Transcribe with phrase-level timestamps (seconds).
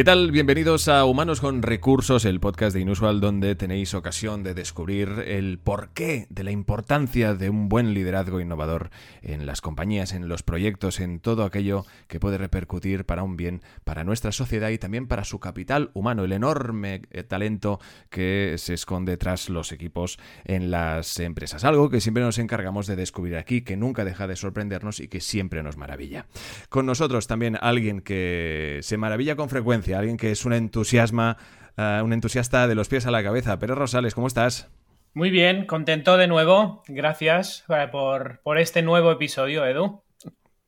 [0.00, 0.30] ¿Qué tal?
[0.30, 5.58] Bienvenidos a Humanos con Recursos, el podcast de Inusual donde tenéis ocasión de descubrir el
[5.58, 8.88] porqué de la importancia de un buen liderazgo innovador
[9.20, 13.60] en las compañías, en los proyectos, en todo aquello que puede repercutir para un bien
[13.84, 17.78] para nuestra sociedad y también para su capital humano, el enorme eh, talento
[18.08, 21.62] que se esconde tras los equipos en las empresas.
[21.64, 25.20] Algo que siempre nos encargamos de descubrir aquí, que nunca deja de sorprendernos y que
[25.20, 26.24] siempre nos maravilla.
[26.70, 31.36] Con nosotros también alguien que se maravilla con frecuencia alguien que es un entusiasma,
[31.76, 33.58] eh, un entusiasta de los pies a la cabeza.
[33.58, 34.70] Pero Rosales, ¿cómo estás?
[35.12, 36.82] Muy bien, contento de nuevo.
[36.86, 40.02] Gracias eh, por, por este nuevo episodio, Edu.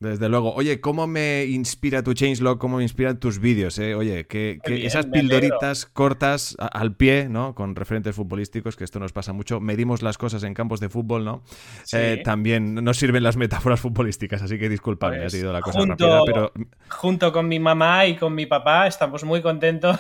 [0.03, 0.53] Desde luego.
[0.55, 2.59] Oye, ¿cómo me inspira tu changelog?
[2.59, 3.79] ¿Cómo me inspiran tus vídeos?
[3.79, 3.95] Eh?
[3.95, 7.55] Oye, que, esas pildoritas cortas al pie, ¿no?
[7.55, 9.61] Con referentes futbolísticos, que esto nos pasa mucho.
[9.61, 11.45] Medimos las cosas en campos de fútbol, ¿no?
[11.93, 15.87] Eh, también nos sirven las metáforas futbolísticas, así que disculpadme, ha pues, sido la cosa
[15.87, 16.23] rápida.
[16.27, 16.53] Pero...
[16.89, 19.99] Junto con mi mamá y con mi papá estamos muy contentos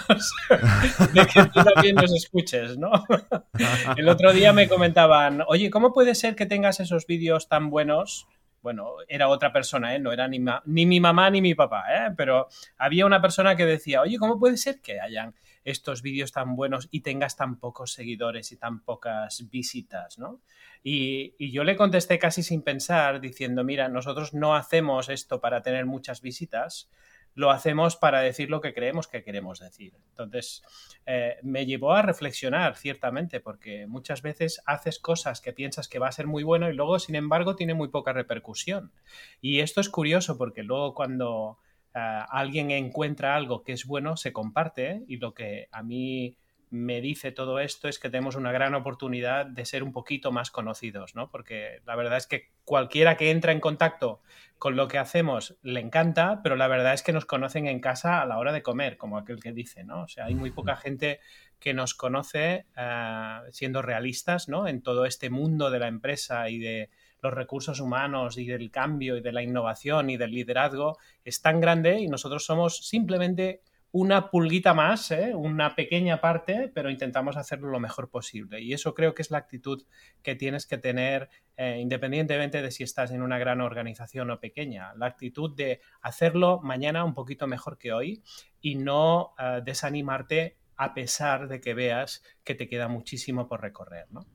[1.14, 2.90] de que tú también nos escuches, ¿no?
[3.96, 8.26] El otro día me comentaban, oye, ¿cómo puede ser que tengas esos vídeos tan buenos?
[8.62, 9.98] Bueno, era otra persona, ¿eh?
[9.98, 12.14] no era ni, ni mi mamá ni mi papá, ¿eh?
[12.16, 16.56] pero había una persona que decía, oye, ¿cómo puede ser que hayan estos vídeos tan
[16.56, 20.40] buenos y tengas tan pocos seguidores y tan pocas visitas, ¿no?
[20.82, 25.62] Y, y, yo le contesté casi sin pensar, diciendo, mira, nosotros no hacemos esto para
[25.62, 26.90] tener muchas visitas,
[27.34, 29.94] lo hacemos para decir lo que creemos que queremos decir.
[30.10, 30.62] Entonces,
[31.06, 36.08] eh, me llevó a reflexionar, ciertamente, porque muchas veces haces cosas que piensas que va
[36.08, 38.92] a ser muy bueno y luego, sin embargo, tiene muy poca repercusión.
[39.40, 41.58] Y esto es curioso porque luego cuando
[41.94, 46.36] eh, alguien encuentra algo que es bueno, se comparte y lo que a mí
[46.72, 50.50] me dice todo esto es que tenemos una gran oportunidad de ser un poquito más
[50.50, 51.28] conocidos, ¿no?
[51.28, 54.22] Porque la verdad es que cualquiera que entra en contacto
[54.58, 58.22] con lo que hacemos le encanta, pero la verdad es que nos conocen en casa
[58.22, 60.04] a la hora de comer, como aquel que dice, ¿no?
[60.04, 61.20] O sea, hay muy poca gente
[61.60, 64.66] que nos conoce eh, siendo realistas, ¿no?
[64.66, 66.88] En todo este mundo de la empresa y de
[67.20, 71.60] los recursos humanos y del cambio y de la innovación y del liderazgo es tan
[71.60, 73.60] grande y nosotros somos simplemente
[73.92, 75.34] una pulguita más, ¿eh?
[75.34, 78.60] una pequeña parte, pero intentamos hacerlo lo mejor posible.
[78.62, 79.84] Y eso creo que es la actitud
[80.22, 84.94] que tienes que tener eh, independientemente de si estás en una gran organización o pequeña.
[84.94, 88.22] La actitud de hacerlo mañana un poquito mejor que hoy
[88.62, 94.06] y no eh, desanimarte a pesar de que veas que te queda muchísimo por recorrer.
[94.10, 94.26] ¿no?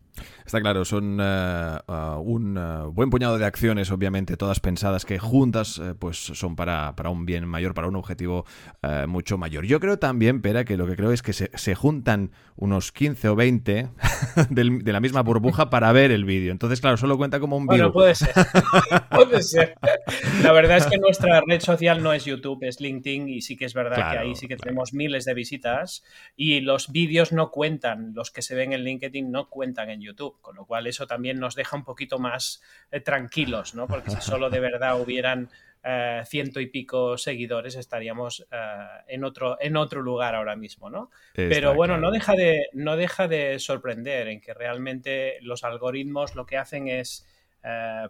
[0.45, 5.19] Está claro, son eh, uh, un uh, buen puñado de acciones, obviamente, todas pensadas que
[5.19, 8.45] juntas eh, pues son para, para, un bien mayor, para un objetivo
[8.81, 9.65] eh, mucho mayor.
[9.65, 13.29] Yo creo también, Pera, que lo que creo es que se, se juntan unos 15
[13.29, 13.89] o 20
[14.49, 16.51] de la misma burbuja para ver el vídeo.
[16.51, 17.91] Entonces, claro, solo cuenta como un vídeo.
[17.91, 18.33] Bueno, puede ser.
[19.11, 19.75] puede ser.
[20.41, 23.65] La verdad es que nuestra red social no es YouTube, es LinkedIn y sí que
[23.65, 26.03] es verdad que ahí sí que tenemos miles de visitas
[26.35, 30.06] y los vídeos no cuentan, los que se ven en LinkedIn no cuentan en YouTube.
[30.07, 33.87] YouTube, con lo cual eso también nos deja un poquito más eh, tranquilos, ¿no?
[33.87, 35.49] Porque si solo de verdad hubieran
[35.83, 38.55] eh, ciento y pico seguidores estaríamos eh,
[39.07, 41.11] en, otro, en otro lugar ahora mismo, ¿no?
[41.33, 46.45] Pero bueno, no, deja de, no deja de sorprender en que realmente los algoritmos lo
[46.45, 47.25] que hacen es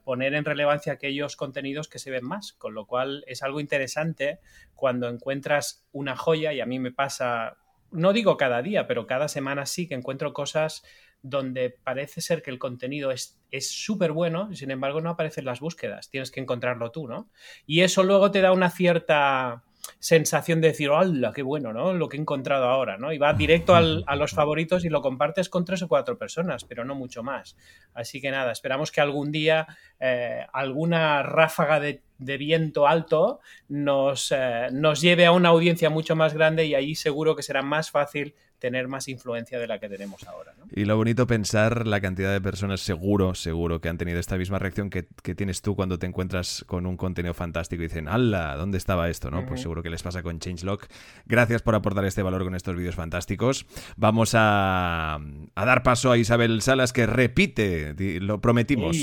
[0.03, 4.37] poner en relevancia aquellos contenidos que se ven más, con lo cual es algo interesante
[4.75, 7.57] cuando encuentras una joya y a mí me pasa,
[7.91, 10.83] no digo cada día, pero cada semana sí que encuentro cosas
[11.29, 16.09] donde parece ser que el contenido es súper bueno, sin embargo no aparecen las búsquedas,
[16.09, 17.29] tienes que encontrarlo tú, ¿no?
[17.65, 19.63] Y eso luego te da una cierta
[19.99, 21.93] sensación de decir, ¡hola, qué bueno, ¿no?
[21.93, 23.13] Lo que he encontrado ahora, ¿no?
[23.13, 26.85] Y va directo a los favoritos y lo compartes con tres o cuatro personas, pero
[26.85, 27.55] no mucho más.
[27.93, 29.67] Así que nada, esperamos que algún día
[29.99, 33.39] eh, alguna ráfaga de, viento alto
[33.69, 37.61] nos, eh, nos lleve a una audiencia mucho más grande y ahí seguro que será
[37.61, 40.53] más fácil tener más influencia de la que tenemos ahora.
[40.71, 44.57] Y lo bonito pensar la cantidad de personas seguro, seguro que han tenido esta misma
[44.59, 45.03] reacción que,
[45.35, 48.55] tienes tú cuando te encuentras con un contenido fantástico y dicen, ¡hala!
[48.55, 49.29] ¿Dónde estaba esto?
[49.29, 49.45] ¿no?
[49.45, 50.79] Pues seguro que les pasa con Changelog.
[51.25, 53.65] Gracias por aportar este valor con estos vídeos fantásticos.
[53.95, 55.19] Vamos a,
[55.55, 58.97] dar paso a Isabel Salas que repite, lo prometimos.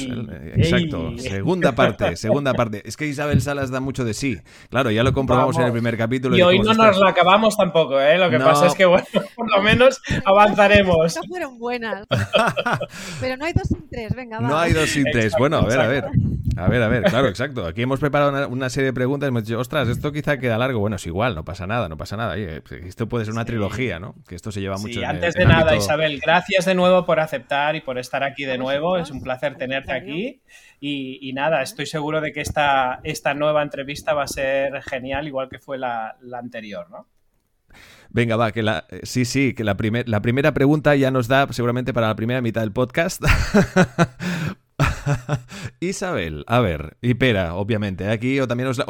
[0.55, 1.17] Exacto.
[1.19, 2.83] Segunda parte, segunda parte.
[2.85, 4.39] Es que Isabel Salas da mucho de sí.
[4.71, 6.37] Claro, ya lo comprobamos en el primer capítulo.
[6.37, 8.19] Y hoy no nos la acabamos tampoco, ¿eh?
[8.19, 9.05] Lo que pasa es que, bueno
[9.45, 11.17] por lo menos avanzaremos.
[11.17, 12.07] No fueron buenas.
[13.21, 14.49] Pero no hay dos sin tres, venga, va.
[14.49, 15.35] No hay dos sin tres.
[15.39, 16.05] Bueno, a ver, a ver.
[16.57, 17.67] A ver, a ver, claro, exacto.
[17.67, 20.79] Aquí hemos preparado una, serie de preguntas y hemos dicho, ostras, esto quizá queda largo.
[20.79, 22.37] Bueno, es igual, no pasa nada, no pasa nada.
[22.37, 24.15] esto puede ser una trilogía, ¿no?
[24.29, 25.01] Que esto se lleva mucho.
[25.01, 28.59] Sí, antes de nada, Isabel, gracias de nuevo por aceptar y por estar aquí de
[28.59, 28.97] nuevo.
[28.99, 30.41] Es un placer tenerte aquí.
[30.81, 35.49] Y, nada, estoy seguro de que esta, esta nueva entrevista va a ser genial, igual
[35.49, 37.07] que fue la, la anterior, ¿no?
[38.15, 38.87] Venga, va, que la.
[39.03, 39.77] Sí, sí, que la,
[40.07, 43.21] la primera pregunta ya nos da seguramente para la primera mitad del podcast.
[45.81, 48.09] Isabel, a ver, y Pera, obviamente.
[48.09, 48.81] Aquí o también os.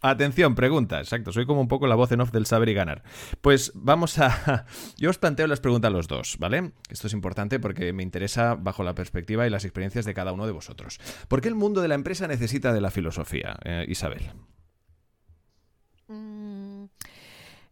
[0.00, 1.30] atención, pregunta, exacto.
[1.30, 3.02] Soy como un poco la voz en off del saber y ganar.
[3.42, 4.64] Pues vamos a.
[4.96, 6.72] Yo os planteo las preguntas a los dos, ¿vale?
[6.88, 10.46] Esto es importante porque me interesa bajo la perspectiva y las experiencias de cada uno
[10.46, 10.98] de vosotros.
[11.28, 14.22] ¿Por qué el mundo de la empresa necesita de la filosofía, eh, Isabel?
[16.08, 16.57] Mm,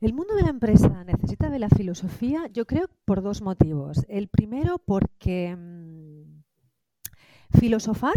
[0.01, 4.05] el mundo de la empresa necesita de la filosofía, yo creo, por dos motivos.
[4.09, 6.43] El primero, porque mm,
[7.59, 8.15] filosofar,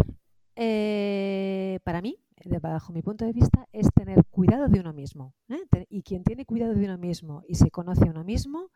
[0.56, 2.18] eh, para mí,
[2.60, 5.34] bajo mi punto de vista, es tener cuidado de uno mismo.
[5.48, 5.86] ¿eh?
[5.88, 8.70] Y quien tiene cuidado de uno mismo y se conoce a uno mismo,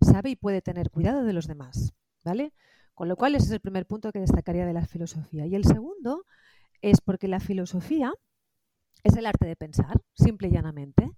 [0.00, 1.92] sabe y puede tener cuidado de los demás.
[2.24, 2.52] ¿Vale?
[2.94, 5.46] Con lo cual, ese es el primer punto que destacaría de la filosofía.
[5.46, 6.24] Y el segundo
[6.82, 8.12] es porque la filosofía
[9.04, 11.12] es el arte de pensar, simple y llanamente.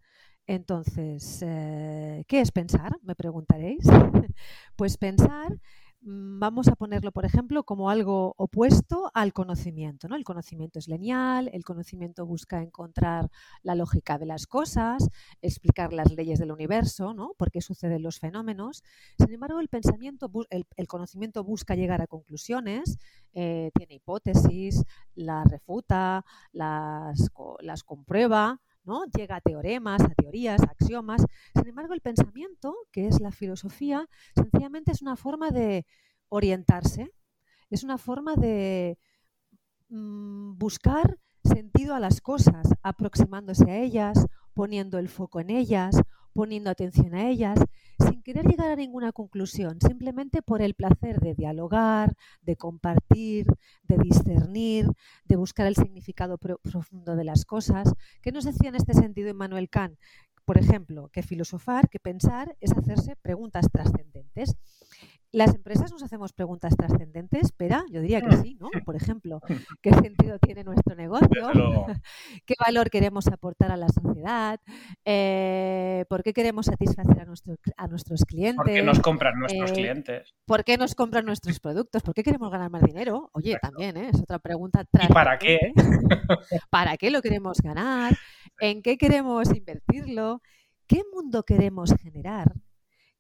[0.47, 2.99] Entonces, eh, ¿qué es pensar?
[3.03, 3.85] Me preguntaréis.
[4.77, 5.61] pues pensar,
[6.01, 10.09] mm, vamos a ponerlo, por ejemplo, como algo opuesto al conocimiento.
[10.09, 10.17] ¿no?
[10.17, 13.31] El conocimiento es lineal, el conocimiento busca encontrar
[13.63, 15.09] la lógica de las cosas,
[15.41, 17.33] explicar las leyes del universo, ¿no?
[17.37, 18.83] por qué suceden los fenómenos.
[19.19, 22.99] Sin embargo, el, pensamiento, el, conocimiento busca llegar a conclusiones,
[23.35, 24.83] eh, tiene hipótesis,
[25.15, 28.61] las refuta, las, las comprueba.
[28.85, 29.05] ¿No?
[29.07, 31.25] Llega a teoremas, a teorías, a axiomas.
[31.55, 35.87] Sin embargo, el pensamiento, que es la filosofía, sencillamente es una forma de
[36.29, 37.13] orientarse,
[37.71, 38.99] es una forma de
[39.89, 46.01] mm, buscar sentido a las cosas, aproximándose a ellas, poniendo el foco en ellas,
[46.33, 47.59] poniendo atención a ellas,
[48.33, 53.45] querer llegar a ninguna conclusión, simplemente por el placer de dialogar, de compartir,
[53.83, 54.87] de discernir,
[55.25, 57.93] de buscar el significado profundo de las cosas.
[58.23, 59.99] ¿Qué nos decía en este sentido Immanuel Kant?
[60.45, 64.55] Por ejemplo, que filosofar, que pensar es hacerse preguntas trascendentes.
[65.33, 67.43] ¿Las empresas nos hacemos preguntas trascendentes?
[67.43, 68.69] Espera, yo diría que sí, ¿no?
[68.85, 69.41] Por ejemplo,
[69.83, 71.29] ¿qué sentido tiene nuestro negocio?
[72.47, 74.59] ¿Qué valor queremos aportar a la sociedad?
[75.05, 77.27] Eh, ¿Por qué queremos satisfacer a,
[77.77, 78.57] a nuestros clientes?
[78.57, 80.35] ¿Por qué nos compran nuestros eh, clientes?
[80.47, 82.03] ¿Por qué nos compran nuestros productos?
[82.03, 83.31] ¿Por qué queremos ganar más dinero?
[83.33, 84.11] Oye, también, ¿eh?
[84.13, 84.85] Es otra pregunta.
[85.01, 85.59] ¿Y para qué?
[86.71, 88.17] ¿Para qué lo queremos ganar?
[88.59, 90.43] ¿En qué queremos invertirlo?
[90.89, 92.53] ¿Qué mundo queremos generar?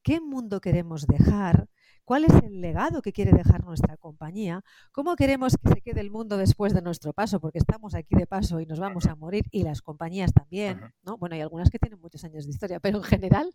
[0.02, 1.68] ¿Qué mundo queremos dejar?
[2.10, 6.10] Cuál es el legado que quiere dejar nuestra compañía, cómo queremos que se quede el
[6.10, 9.44] mundo después de nuestro paso, porque estamos aquí de paso y nos vamos a morir
[9.52, 11.18] y las compañías también, ¿no?
[11.18, 13.54] Bueno, hay algunas que tienen muchos años de historia, pero en general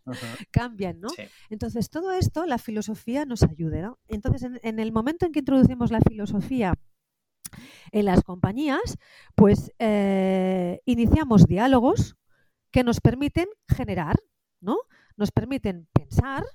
[0.51, 1.09] cambian, ¿no?
[1.49, 3.99] Entonces, todo esto, la filosofía nos ayuda, ¿no?
[4.07, 6.75] Entonces, en, el momento en que introducimos la filosofía
[7.91, 8.97] en las compañías,
[9.35, 12.15] pues eh, iniciamos diálogos
[12.71, 14.15] que nos permiten generar,
[14.61, 14.77] ¿no?
[15.17, 16.45] Nos permiten pensar,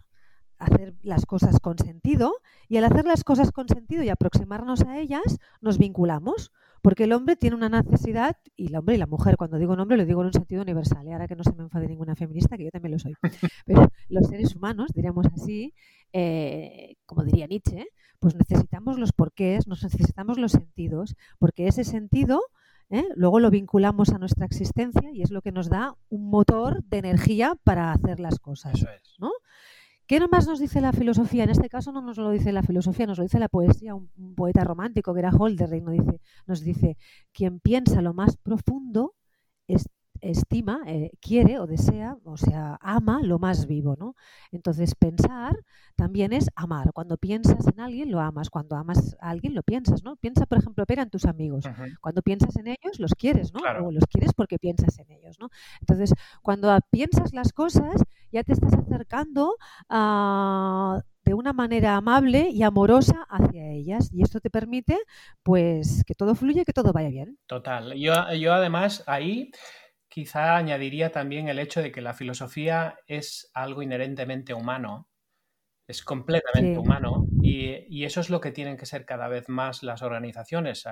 [0.60, 2.34] hacer las cosas con sentido
[2.68, 6.52] y al hacer las cosas con sentido y aproximarnos a ellas, nos vinculamos.
[6.82, 9.98] Porque el hombre tiene una necesidad, y el hombre y la mujer, cuando digo hombre,
[9.98, 12.56] lo digo en un sentido universal, y ahora que no se me enfade ninguna feminista,
[12.56, 13.14] que yo también lo soy.
[13.66, 15.74] Pero los seres humanos, diríamos así,
[16.14, 17.86] eh, como diría Nietzsche,
[18.18, 22.40] pues necesitamos los porqués, nos necesitamos los sentidos, porque ese sentido
[22.90, 23.04] ¿eh?
[23.14, 26.98] luego lo vinculamos a nuestra existencia y es lo que nos da un motor de
[26.98, 28.74] energía para hacer las cosas.
[28.74, 29.16] Eso es.
[29.18, 29.32] ¿no?
[30.10, 31.44] ¿Qué más nos dice la filosofía?
[31.44, 33.94] En este caso no nos lo dice la filosofía, nos lo dice la poesía.
[33.94, 35.84] Un, poeta romántico que era Holderlin
[36.48, 36.96] nos dice,
[37.32, 39.14] quien piensa lo más profundo
[39.68, 39.88] es
[40.20, 44.14] estima, eh, quiere o desea, o sea, ama lo más vivo, ¿no?
[44.52, 45.56] Entonces, pensar
[45.96, 46.92] también es amar.
[46.92, 48.50] Cuando piensas en alguien, lo amas.
[48.50, 50.16] Cuando amas a alguien, lo piensas, ¿no?
[50.16, 51.64] Piensa, por ejemplo, Pera, en tus amigos.
[52.00, 53.60] Cuando piensas en ellos, los quieres, ¿no?
[53.84, 55.48] O los quieres porque piensas en ellos, ¿no?
[55.80, 59.56] Entonces, cuando piensas las cosas, ya te estás acercando
[59.88, 64.10] a de una manera amable y amorosa hacia ellas.
[64.12, 64.98] Y esto te permite,
[65.42, 67.38] pues, que todo fluya y que todo vaya bien.
[67.46, 67.94] Total.
[67.94, 69.50] Yo, yo además ahí
[70.10, 75.09] quizá añadiría también el hecho de que la filosofía es algo inherentemente humano,
[75.90, 80.02] es completamente humano Y, eso es lo que tienen que ser cada vez más las
[80.02, 80.84] organizaciones.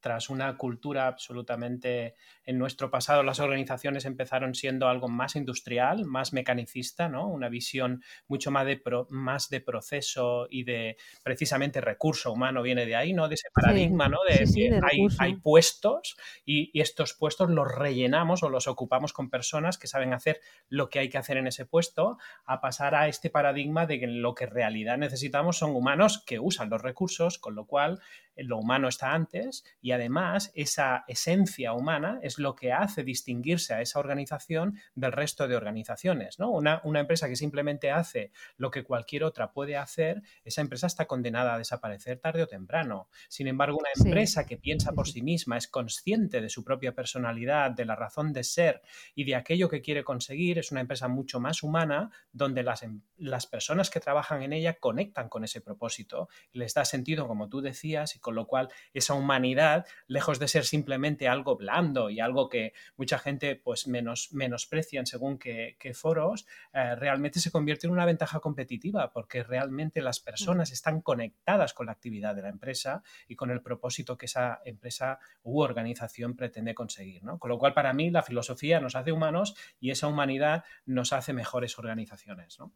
[0.00, 2.14] Tras una cultura absolutamente,
[2.44, 7.28] en nuestro pasado las organizaciones empezaron siendo algo más industrial, más mecanicista, ¿no?
[7.28, 8.80] una visión mucho más de,
[9.10, 13.28] más de proceso y de precisamente recurso humano viene de ahí, ¿no?
[13.28, 14.18] de ese paradigma ¿no?
[14.26, 14.80] de, que
[15.18, 20.14] hay, puestos y, y estos puestos los rellenamos o los ocupamos con personas que saben
[20.14, 24.00] hacer lo que hay que hacer en ese puesto, a pasar a este paradigma de
[24.00, 28.00] que lo que en realidad necesitamos son humanos que usan los recursos, con lo cual
[28.38, 33.80] lo humano está antes y además esa esencia humana es lo que hace distinguirse a
[33.80, 36.38] esa organización del resto de organizaciones.
[36.38, 36.50] ¿no?
[36.50, 41.06] Una, una, empresa que simplemente hace lo que cualquier otra puede hacer, esa empresa está
[41.06, 43.08] condenada a desaparecer tarde o temprano.
[43.28, 47.70] Sin embargo, una empresa que piensa por sí misma, es consciente de su propia personalidad,
[47.70, 48.82] de la razón de ser
[49.14, 53.02] y de aquello que quiere conseguir, es una empresa mucho más humana donde las, em,
[53.16, 57.60] las personas que trabajan en ella conectan con ese propósito, les da sentido, como tú
[57.60, 62.50] decías, y con lo cual esa humanidad, lejos de ser simplemente algo blando y algo
[62.50, 68.04] que mucha gente pues menos, menosprecian según qué, foros, eh, realmente se convierte en una
[68.04, 73.34] ventaja competitiva porque realmente las personas están conectadas con la actividad de la empresa y
[73.34, 77.24] con el propósito que esa empresa u organización pretende conseguir.
[77.24, 77.38] ¿no?
[77.38, 81.32] Con lo cual, para mí, la filosofía nos hace humanos y esa humanidad nos hace
[81.32, 82.58] mejores organizaciones.
[82.58, 82.74] ¿no?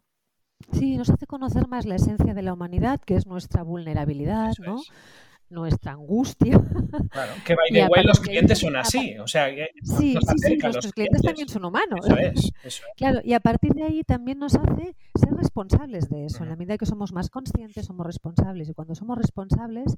[0.70, 4.80] Sí, nos hace conocer más la esencia de la humanidad, que es nuestra vulnerabilidad, ¿no?
[5.52, 6.60] Nuestra angustia.
[7.10, 9.16] Claro, que by the way, los clientes son así.
[9.18, 9.48] O sea,
[9.82, 12.00] sí, sí, sí, nuestros clientes, también son humanos.
[12.06, 16.26] Eso es, eso Claro, y a partir de ahí también nos hace ser responsables de
[16.26, 16.42] eso.
[16.42, 18.68] En la medida que somos más conscientes, somos responsables.
[18.68, 19.96] Y cuando somos responsables,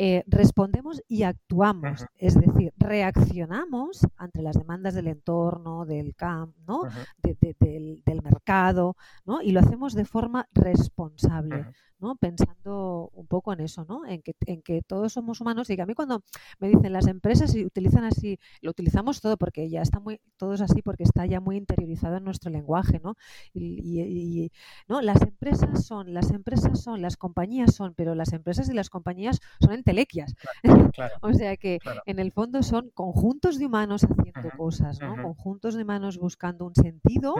[0.00, 2.06] eh, respondemos y actuamos.
[2.16, 6.82] Es decir, reaccionamos ante las demandas del entorno, del camp, ¿no?
[7.20, 9.42] del, del, mercado, ¿no?
[9.42, 11.66] Y lo hacemos de forma responsable.
[11.98, 12.16] ¿No?
[12.16, 14.06] Pensando un poco en eso, ¿no?
[14.06, 16.22] En que, en que todos somos humanos y que a mí cuando
[16.58, 20.54] me dicen las empresas y utilizan así, lo utilizamos todo porque ya está muy, todo
[20.54, 23.16] es así porque está ya muy interiorizado en nuestro lenguaje, ¿no?
[23.52, 24.50] Y,
[24.86, 25.00] ¿no?
[25.00, 29.40] Las empresas son, las empresas son, las compañías son, pero las empresas y las compañías
[29.60, 30.34] son entelequias.
[31.22, 35.20] o sea que en el fondo son conjuntos de humanos haciendo cosas, ¿no?
[35.22, 37.34] Conjuntos de humanos buscando un sentido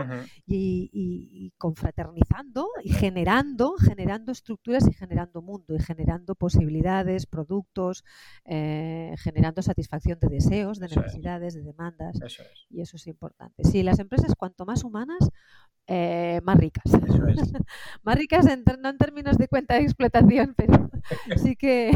[0.46, 8.04] y, y, confraternizando y generando, generando estructuras y generando mundo y generando posibilidades, productos,
[8.44, 12.18] eh, generando satisfacción de deseos, de necesidades, de demandas.
[12.70, 13.64] Y eso es importante.
[13.64, 15.30] Sí, las empresas cuanto más humanas,
[15.86, 16.84] eh, más ricas.
[18.02, 18.46] más ricas
[18.80, 20.90] no en términos de cuenta de explotación, pero
[21.42, 21.90] sí que,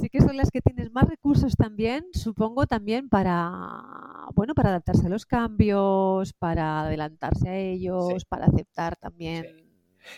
[0.00, 5.06] sí que son las que tienen más recursos también, supongo también para, bueno, para adaptarse
[5.06, 9.69] a los cambios, para adelantarse a ellos, para aceptar también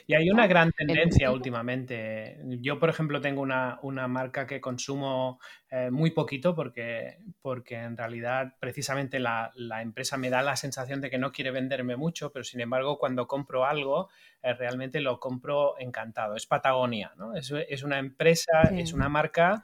[0.06, 2.38] y hay una gran tendencia últimamente.
[2.60, 8.54] Yo, por ejemplo, tengo una, marca que consumo eh, muy poquito porque, porque en realidad
[8.60, 12.60] precisamente la, empresa me da la sensación de que no quiere venderme mucho, pero sin
[12.60, 14.08] embargo cuando compro algo
[14.42, 16.36] eh, realmente lo compro encantado.
[16.36, 17.34] Es Patagonia, ¿no?
[17.34, 19.62] Es, es una empresa, es una marca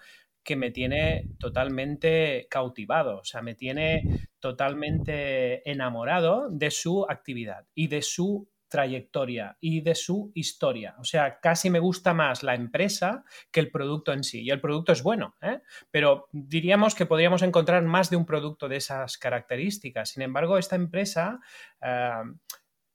[0.49, 7.89] que me tiene totalmente cautivado, o sea, me tiene totalmente enamorado de su actividad y
[7.89, 10.95] de su trayectoria y de su historia.
[10.99, 14.43] O sea, casi me gusta más la empresa que el producto en sí.
[14.43, 15.61] Y el producto es bueno, ¿eh?
[15.91, 20.11] pero diríamos que podríamos encontrar más de un producto de esas características.
[20.11, 21.41] Sin embargo, esta empresa
[21.81, 22.23] eh,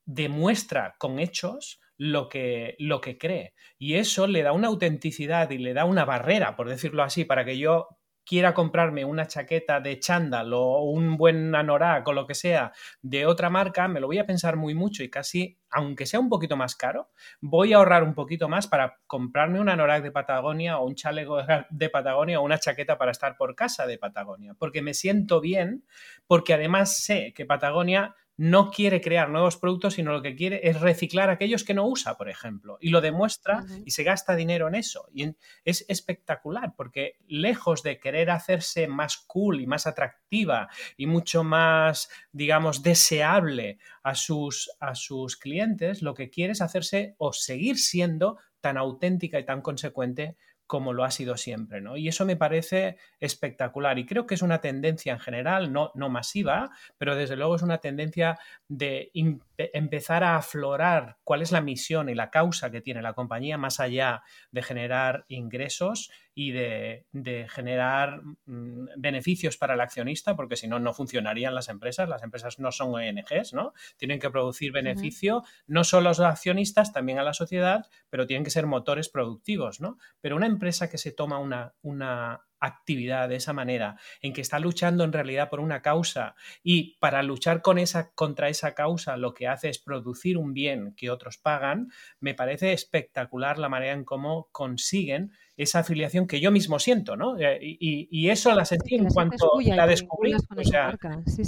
[0.06, 3.53] demuestra con hechos lo que, lo que cree.
[3.77, 7.46] Y eso le da una autenticidad y le da una barrera, por decirlo así, para
[7.46, 7.88] que yo
[8.25, 13.25] quiera comprarme una chaqueta de chándal o un buen anorak o lo que sea de
[13.25, 16.56] otra marca, me lo voy a pensar muy mucho y casi, aunque sea un poquito
[16.56, 17.10] más caro,
[17.42, 21.39] voy a ahorrar un poquito más para comprarme un anorak de Patagonia o un chaleco
[21.70, 25.86] de Patagonia o una chaqueta para estar por casa de Patagonia, porque me siento bien,
[26.27, 30.82] porque además sé que Patagonia no quiere crear nuevos productos, sino lo que quiere es
[30.82, 34.75] reciclar aquellos que no usa, por ejemplo, y lo demuestra y se gasta dinero en
[34.75, 35.08] eso.
[35.13, 35.36] Y
[35.66, 42.10] es espectacular porque lejos de querer hacerse más cool y más atractiva y mucho más,
[42.32, 48.38] digamos, deseable a sus, a sus clientes, lo que quiere es hacerse o seguir siendo
[48.62, 50.38] tan auténtica y tan consecuente
[50.74, 51.98] como lo ha sido siempre, ¿no?
[51.98, 56.10] Y eso me parece espectacular y creo que es una tendencia en general, no, no
[56.10, 59.12] masiva, pero desde luego es una tendencia de
[59.58, 63.80] empezar a aflorar cuál es la misión y la causa que tiene la compañía más
[63.80, 67.06] allá de generar ingresos y de,
[67.50, 72.10] generar mm, beneficios para el accionista, porque si no, no funcionarían las empresas.
[72.10, 73.74] Las empresas no son ONGs, ¿no?
[73.98, 78.44] Tienen que producir beneficio no solo a los accionistas, también a la sociedad, pero tienen
[78.44, 79.98] que ser motores productivos, ¿no?
[80.22, 84.58] Pero una empresa que se toma una, una actividad de esa manera, en que está
[84.60, 89.34] luchando en realidad por una causa y para luchar con esa, contra esa causa lo
[89.34, 91.89] que hace es producir un bien que otros pagan,
[92.20, 97.38] me parece espectacular la manera en cómo consiguen esa afiliación que yo mismo siento, ¿no?
[97.38, 100.34] Eh, y, eso la sentí en cuanto la descubrí.
[100.34, 100.98] O sea,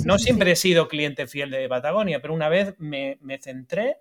[0.05, 3.97] no siempre he sido cliente fiel de Patagonia, pero una vez me, me centré,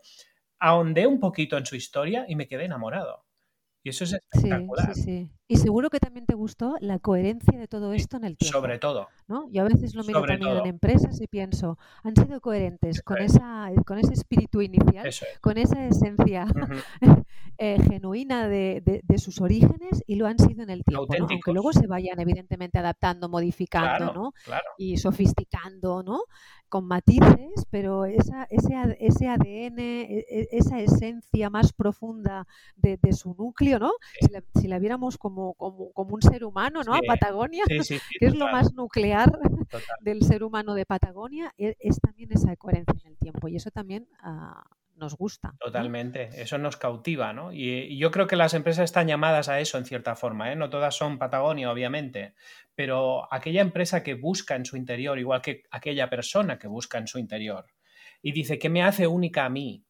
[0.58, 3.24] ahondé un poquito en su historia y me quedé enamorado.
[3.84, 4.94] Y eso es espectacular.
[4.94, 5.30] Sí, sí, sí.
[5.46, 8.58] Y seguro que también te gustó la coherencia de todo esto en el tiempo.
[8.58, 9.08] Sobre todo.
[9.26, 9.46] ¿no?
[9.50, 13.70] Yo a veces lo miro también en empresas y pienso, han sido coherentes con, esa,
[13.86, 15.08] con ese espíritu inicial,
[15.42, 16.46] con esa esencia
[17.58, 21.06] eh, genuina de, de, sus orígenes y lo han sido en el tiempo.
[21.18, 24.32] Aunque luego se vayan evidentemente adaptando, modificando ¿no?
[24.78, 26.22] y sofisticando, ¿no?
[26.74, 33.12] con matices, pero esa, ese, ese ADN, e, e, esa esencia más profunda de, de
[33.12, 33.92] su núcleo, ¿no?
[34.20, 36.94] Si, la, si, la, viéramos como, como, como, un ser humano, ¿no?
[36.94, 37.64] A Patagonia,
[38.20, 39.30] que es lo más nuclear
[40.00, 43.48] del ser humano de Patagonia, es, es, también esa coherencia en el tiempo.
[43.48, 44.62] Y eso también uh,
[44.96, 45.54] nos gusta.
[45.58, 47.52] Totalmente, eso nos cautiva, ¿no?
[47.52, 50.56] Y, yo creo que las empresas están llamadas a eso en cierta forma, ¿eh?
[50.56, 52.34] No todas son Patagonia, obviamente,
[52.74, 57.06] pero aquella empresa que busca en su interior, igual que aquella persona que busca en
[57.06, 57.66] su interior,
[58.22, 59.84] y dice, ¿qué me hace única a mí?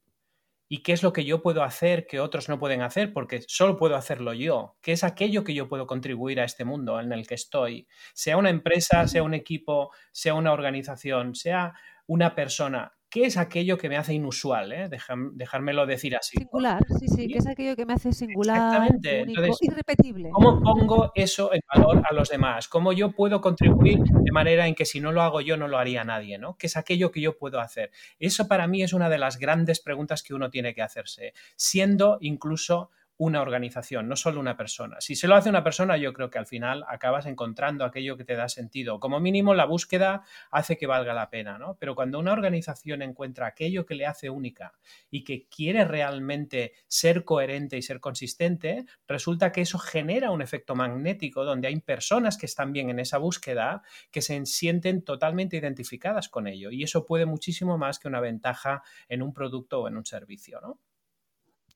[0.69, 3.13] ¿Y qué es lo que yo puedo hacer que otros no pueden hacer?
[3.13, 4.77] Porque solo puedo hacerlo yo.
[4.81, 7.87] ¿Qué es aquello que yo puedo contribuir a este mundo en el que estoy?
[8.15, 11.75] Sea una empresa, sea un equipo, sea una organización, sea
[12.07, 12.93] una persona.
[13.15, 14.73] ¿Qué es aquello que me hace inusual?
[14.73, 14.91] Eh?
[15.35, 16.37] dejármelo decir así.
[16.37, 20.31] Singular, sí, sí, ¿qué es aquello que me hace singular, único, irrepetible?
[20.31, 22.67] ¿Cómo pongo eso en valor a los demás?
[22.67, 25.79] ¿Cómo yo puedo contribuir de manera en que si no lo hago yo no lo
[25.79, 26.39] haría nadie?
[26.39, 26.57] ¿no?
[26.59, 27.93] ¿Qué es aquello que yo puedo hacer?
[28.19, 32.19] Eso para mí es una de las grandes preguntas que uno tiene que hacerse, siendo
[32.21, 34.97] incluso una organización, no solo una persona.
[35.01, 38.25] Si se lo hace una persona, yo creo que al final acabas encontrando aquello que
[38.25, 38.99] te da sentido.
[38.99, 41.77] Como mínimo, la búsqueda hace que valga la pena, ¿no?
[41.79, 44.75] Pero cuando una organización encuentra aquello que le hace única
[45.11, 50.75] y que quiere realmente ser coherente y ser consistente, resulta que eso genera un efecto
[50.75, 56.29] magnético donde hay personas que están bien en esa búsqueda que se sienten totalmente identificadas
[56.29, 56.71] con ello.
[56.71, 60.61] Y eso puede muchísimo más que una ventaja en un producto o en un servicio,
[60.61, 60.81] ¿no?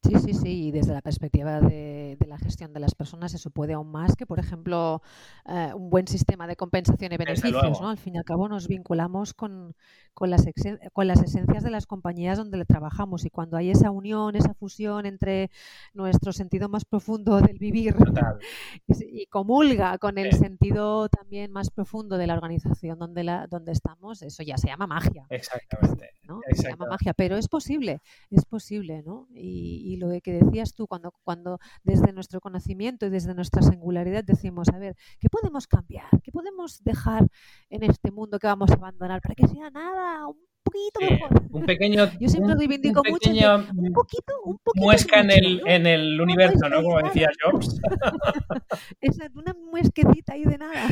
[0.03, 3.75] Sí, sí, sí, y desde la perspectiva de, la gestión de las personas eso puede
[3.75, 5.03] aún más que, por ejemplo,
[5.45, 7.81] eh, un buen sistema de compensación y beneficios.
[7.81, 7.89] ¿no?
[7.89, 9.75] Al fin y al cabo nos vinculamos con,
[10.19, 10.45] con, las,
[10.93, 14.53] con las esencias de las compañías donde le trabajamos y cuando hay esa unión, esa
[14.53, 15.49] fusión entre
[15.95, 17.95] nuestro sentido más profundo del vivir
[18.89, 24.23] y, comulga con el sentido también más profundo de la organización donde, la, donde estamos,
[24.23, 25.25] eso ya se llama magia.
[25.31, 26.11] Exactamente.
[26.53, 29.29] Se llama magia, pero es posible, es posible, ¿no?
[29.31, 34.25] Y, y lo que decías tú, cuando, cuando desde nuestro conocimiento y desde nuestra singularidad
[34.25, 36.09] decimos, a ver, ¿qué podemos cambiar?
[36.25, 37.29] ¿Qué podemos dejar
[37.71, 41.43] en este mundo que vamos a abandonar para que sea nada, un poquito mejor?
[41.51, 45.63] Un pequeño, Yo siempre un, reivindico un mucho un poquito, un poquito muesca en el,
[45.67, 46.83] en el universo, ¿no?
[46.83, 47.81] Como decía Jobs.
[49.01, 50.89] Exacto, una muesquecita ahí de nada.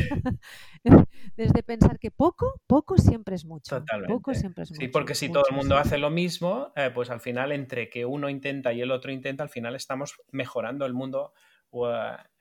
[1.37, 3.79] Desde pensar que poco, poco siempre es mucho.
[3.79, 4.15] Totalmente.
[4.15, 4.81] Poco siempre es mucho.
[4.81, 8.05] Sí, porque si todo el mundo hace lo mismo, eh, pues al final entre que
[8.05, 11.33] uno intenta y el otro intenta, al final estamos mejorando el mundo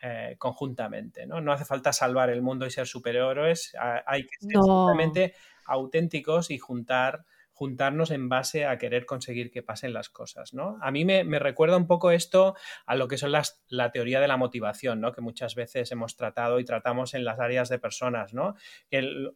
[0.01, 1.41] eh, conjuntamente, ¿no?
[1.41, 5.33] No hace falta salvar el mundo y ser superhéroes, hay que ser simplemente
[5.65, 7.25] auténticos y juntar
[7.55, 10.77] juntarnos en base a querer conseguir que pasen las cosas, ¿no?
[10.81, 12.53] A mí me, recuerda un poco esto
[12.85, 15.13] a lo que son las, la teoría de la motivación, ¿no?
[15.13, 18.55] Que muchas veces hemos tratado y tratamos en las áreas de personas, ¿no?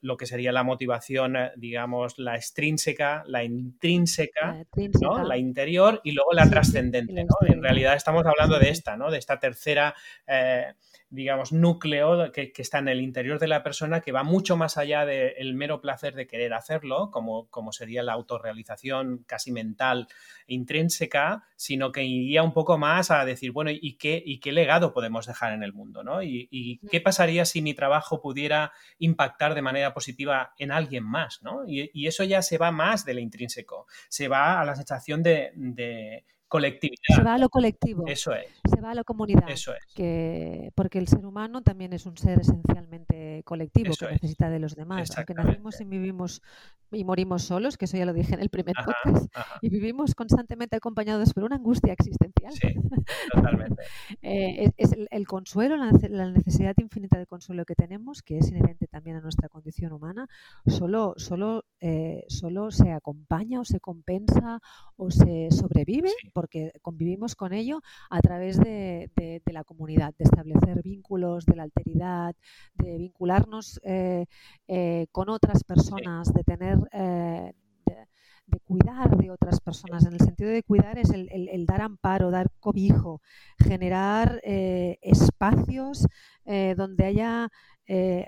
[0.02, 4.66] lo que sería la motivación, eh, digamos, la extrínseca, la intrínseca,
[5.02, 5.24] ¿no?
[5.24, 7.36] La interior y luego la trascendente, ¿no?
[7.48, 9.10] En realidad estamos hablando de esta, ¿no?
[9.10, 9.96] De esta tercera...
[10.28, 10.74] Eh,
[11.10, 15.06] digamos, núcleo que, está en el interior de la persona que va mucho más allá
[15.06, 20.08] del mero placer de querer hacerlo, como, como sería la autorrealización casi mental
[20.48, 24.94] intrínseca, sino que iría un poco más a decir, bueno, ¿y qué, y qué legado
[24.94, 26.04] podemos dejar en el mundo?
[26.04, 26.22] ¿no?
[26.22, 31.42] ¿Y, qué pasaría si mi trabajo pudiera impactar de manera positiva en alguien más?
[31.42, 31.64] ¿no?
[31.68, 37.16] Y, eso ya se va más del intrínseco, se va a la sensación de colectividad.
[37.16, 38.06] Se va a lo colectivo.
[38.08, 38.48] Eso es.
[38.74, 39.50] Se va a la comunidad.
[39.50, 39.86] Eso es.
[39.96, 44.22] Que, porque el ser humano también es un ser esencialmente colectivo Eso que es.
[44.24, 45.10] necesita de los demás.
[45.16, 46.42] Aunque nacimos y vivimos
[46.92, 49.60] y morimos solos, que eso ya lo dije en el primer Ajá, podcast, ajá.
[49.62, 52.52] y vivimos constantemente acompañados por una angustia existencial.
[52.54, 52.74] Sí,
[53.34, 53.84] totalmente.
[54.22, 58.50] Eh, es, es el, el consuelo, la necesidad infinita de consuelo que tenemos, que es
[58.50, 60.28] inherente también a nuestra condición humana,
[60.66, 64.60] solo, solo, eh, solo se acompaña o se compensa
[64.98, 66.30] o se sobrevive, Sí.
[66.40, 71.56] Porque convivimos con ello a través de, de- de la comunidad, de establecer vínculos, de
[71.58, 72.34] la alteridad,
[72.76, 74.26] de vincularnos eh,
[74.68, 76.78] eh, con otras personas, de tener...
[76.94, 77.52] eh,
[77.86, 78.08] de-
[78.48, 80.06] de cuidar de otras personas.
[80.06, 83.22] En el sentido de cuidar es el, el- el dar amparo, dar cobijo,
[83.60, 86.08] generar eh, espacios
[86.46, 87.50] eh, donde haya
[87.86, 88.28] eh,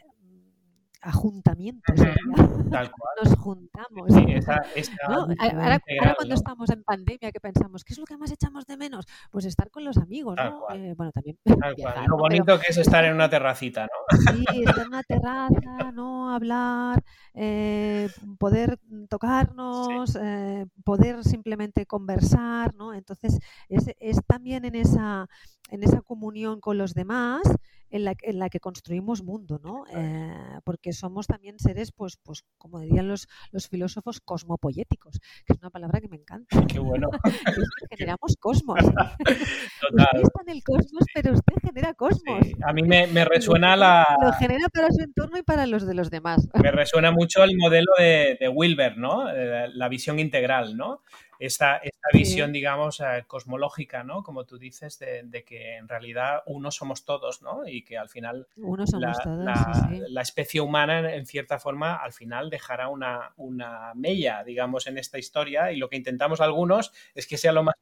[1.02, 1.96] ajuntamientos.
[1.96, 3.12] Tal cual.
[3.24, 4.08] Nos juntamos.
[4.14, 5.28] Sí, esa, esa ¿no?
[5.28, 5.80] visión Ahora,
[6.16, 9.06] cuando estamos en pandemia, que pensamos, ¿qué es lo que más echamos de menos?
[9.32, 10.76] Pues estar con los amigos, Tal ¿no?
[10.76, 11.76] Eh, bueno, también Tal cual.
[11.76, 13.90] viajar, Lo bonito que es estar en una terracita, ¿no?
[14.36, 16.34] Sí, estar en una terraza, ¿no?
[16.34, 18.08] Hablar, eh,
[18.40, 22.94] poder tocarnos, eh, poder simplemente conversar, ¿no?
[22.94, 25.28] Entonces, es, es también en esa,
[25.70, 27.42] en esa comunión con los demás
[27.90, 29.84] en la, que- en la que construimos mundo, ¿no?
[29.92, 30.60] Eh,
[30.92, 35.70] porque somos también seres, pues, pues como dirían los, los filósofos, cosmopoéticos, que es una
[35.70, 36.66] palabra que me encanta.
[36.68, 37.10] Qué bueno.
[37.24, 37.32] que
[37.90, 38.80] que generamos cosmos.
[38.86, 40.08] Total.
[40.14, 42.46] Usted está en el cosmos, pero usted genera cosmos.
[42.46, 42.54] Sí.
[42.68, 45.94] A mí me, me resuena la, Lo genera para su entorno y para los de
[45.94, 46.50] los demás.
[46.54, 49.30] me resuena mucho el modelo de, de Wilber, ¿no?
[49.30, 51.02] Eh, La visión integral, ¿no?
[51.42, 52.20] Esta, esta Sí.
[52.20, 54.22] visión, digamos, eh, cosmológica, ¿no?
[54.24, 57.68] Como tú dices, de, de que en realidad uno somos todos, ¿no?
[57.68, 60.04] Y que al final Uno somos la, todos, la- sí, sí.
[60.10, 65.00] la especie humana, en- en cierta forma, al final dejará una, una mella, digamos, en
[65.00, 67.74] esta historia y lo que intentamos algunos es que sea lo más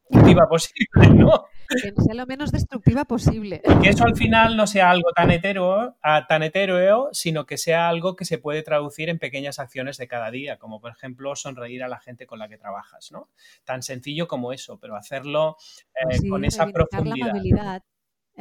[0.48, 1.46] posible, ¿no?
[1.70, 3.62] Que sea lo menos destructiva posible.
[3.82, 8.16] que eso al final no sea algo tan hetero, tan etéreo, sino que sea algo
[8.16, 11.88] que se puede traducir en pequeñas acciones de cada día, como por ejemplo sonreír a
[11.88, 13.30] la gente con la que trabajas, ¿no?
[13.66, 15.58] Tan sencillo como eso, pero hacerlo
[15.94, 17.30] eh, Pues sí, con esa la profundidad.
[17.30, 17.84] amabilidad.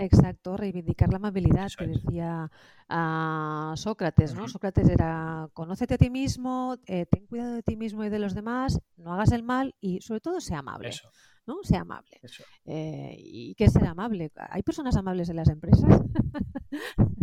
[0.01, 2.49] Exacto, reivindicar la amabilidad que decía
[2.89, 4.47] ah, Sócrates, ¿no?
[4.47, 8.33] Sócrates era, conócete a ti mismo, eh, ten cuidado de ti mismo y de los
[8.33, 11.11] demás, no hagas el mal y sobre todo sea amable, Eso,
[11.49, 11.57] ¿no?
[11.65, 12.21] Sea amable.
[12.67, 14.31] Eh, ¿Y qué es ser amable?
[14.51, 15.83] ¿Hay personas amables en las empresas?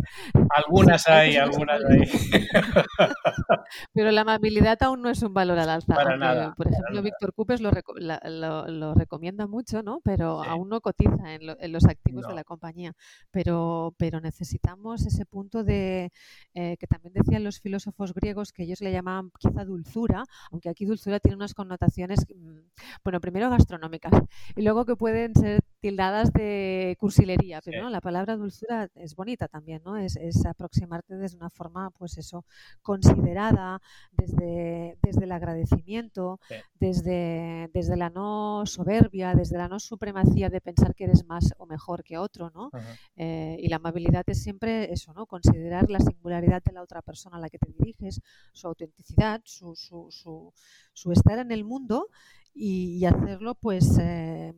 [0.56, 2.00] Algunas hay algunas hay.
[3.94, 5.94] Pero la amabilidad aún no es un valor al alza.
[5.96, 7.02] Para nada, por para ejemplo, nada.
[7.02, 10.02] Víctor Cupes lo, lo- lo recomienda mucho, ¿no?
[10.04, 10.50] Pero Sí.
[10.50, 12.30] aún no cotiza en, lo- en los activos No.
[12.30, 12.94] de la compañía.
[13.32, 16.12] Pero, pero necesitamos ese punto de
[16.54, 20.86] eh, que también decían los filósofos griegos que ellos le llamaban quizá dulzura, aunque aquí
[20.86, 22.60] dulzura tiene unas connotaciones, mm,
[23.04, 24.14] bueno, primero gastronómicas
[24.56, 27.84] y luego que pueden ser tildadas de cursilería, pero Sí.
[27.84, 27.90] ¿no?
[27.92, 29.98] la palabra dulzura es bonita también, ¿no?
[29.98, 32.44] Es, es aproximarte desde una forma, pues eso,
[32.82, 33.80] considerada,
[34.12, 36.56] desde, desde el agradecimiento, Sí.
[36.80, 41.66] desde, desde la no soberbia, desde la no supremacía de pensar que eres más o
[41.68, 42.72] mejor que otro, ¿no?
[43.16, 45.28] Eh, y la amabilidad es siempre eso, ¿no?
[45.28, 48.22] Considerar la singularidad de la otra persona a la que te diriges,
[48.54, 50.52] su autenticidad, su, su, su,
[50.94, 52.08] su estar en el mundo
[52.56, 54.54] y, y hacerlo pues eh,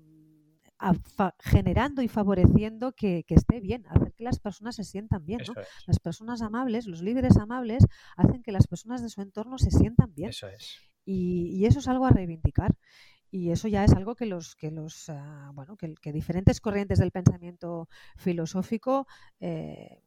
[0.79, 5.25] a- fa- generando y favoreciendo que, que esté bien, hacer que las personas se sientan
[5.25, 5.59] bien, ¿no?
[5.61, 7.83] Es, Las personas amables, los líderes amables,
[8.15, 10.29] hacen que las personas de su entorno se sientan bien.
[10.29, 10.77] eso es.
[11.05, 12.75] Y, y eso es algo a reivindicar.
[13.31, 16.99] Y eso ya es algo que los, que los ah, bueno, que, que diferentes corrientes
[16.99, 19.05] del pensamiento filosófico
[19.41, 20.01] eh,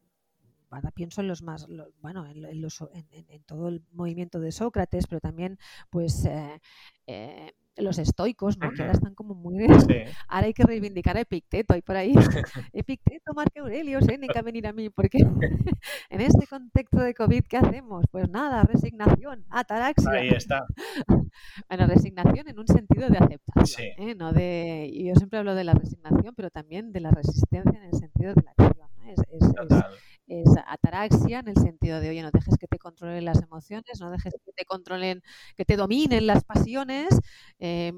[0.70, 3.83] ahora pienso en los más lo- bueno en, lo- en los- en- en todo el
[3.92, 5.59] movimiento de Sócrates pero también
[5.90, 6.61] pues eh,
[7.07, 8.71] eh, los estoicos ¿no?
[8.73, 9.95] que ahora están como muy Sí,
[10.29, 12.14] ahora hay que reivindicar a Epicteto hay por ahí
[12.73, 18.05] Epicteto Marco Aurelio Séneca venir a mí porque en este contexto de COVID ¿qué hacemos?
[18.11, 20.66] pues nada resignación ataraxia ahí está.
[21.69, 23.83] bueno, resignación en un sentido de aceptación, Sí.
[23.99, 24.14] ¿eh?
[24.14, 27.85] no de, y yo siempre hablo de la resignación, pero también de la resistencia en
[27.85, 28.88] el sentido de la acción.
[29.07, 29.91] Es, es- es- Total.
[30.27, 34.11] es ataraxia en el sentido de, oye, no dejes que te controlen las emociones, no
[34.11, 35.23] dejes que te controlen,
[35.57, 37.09] que te dominen las pasiones,
[37.59, 37.93] eh,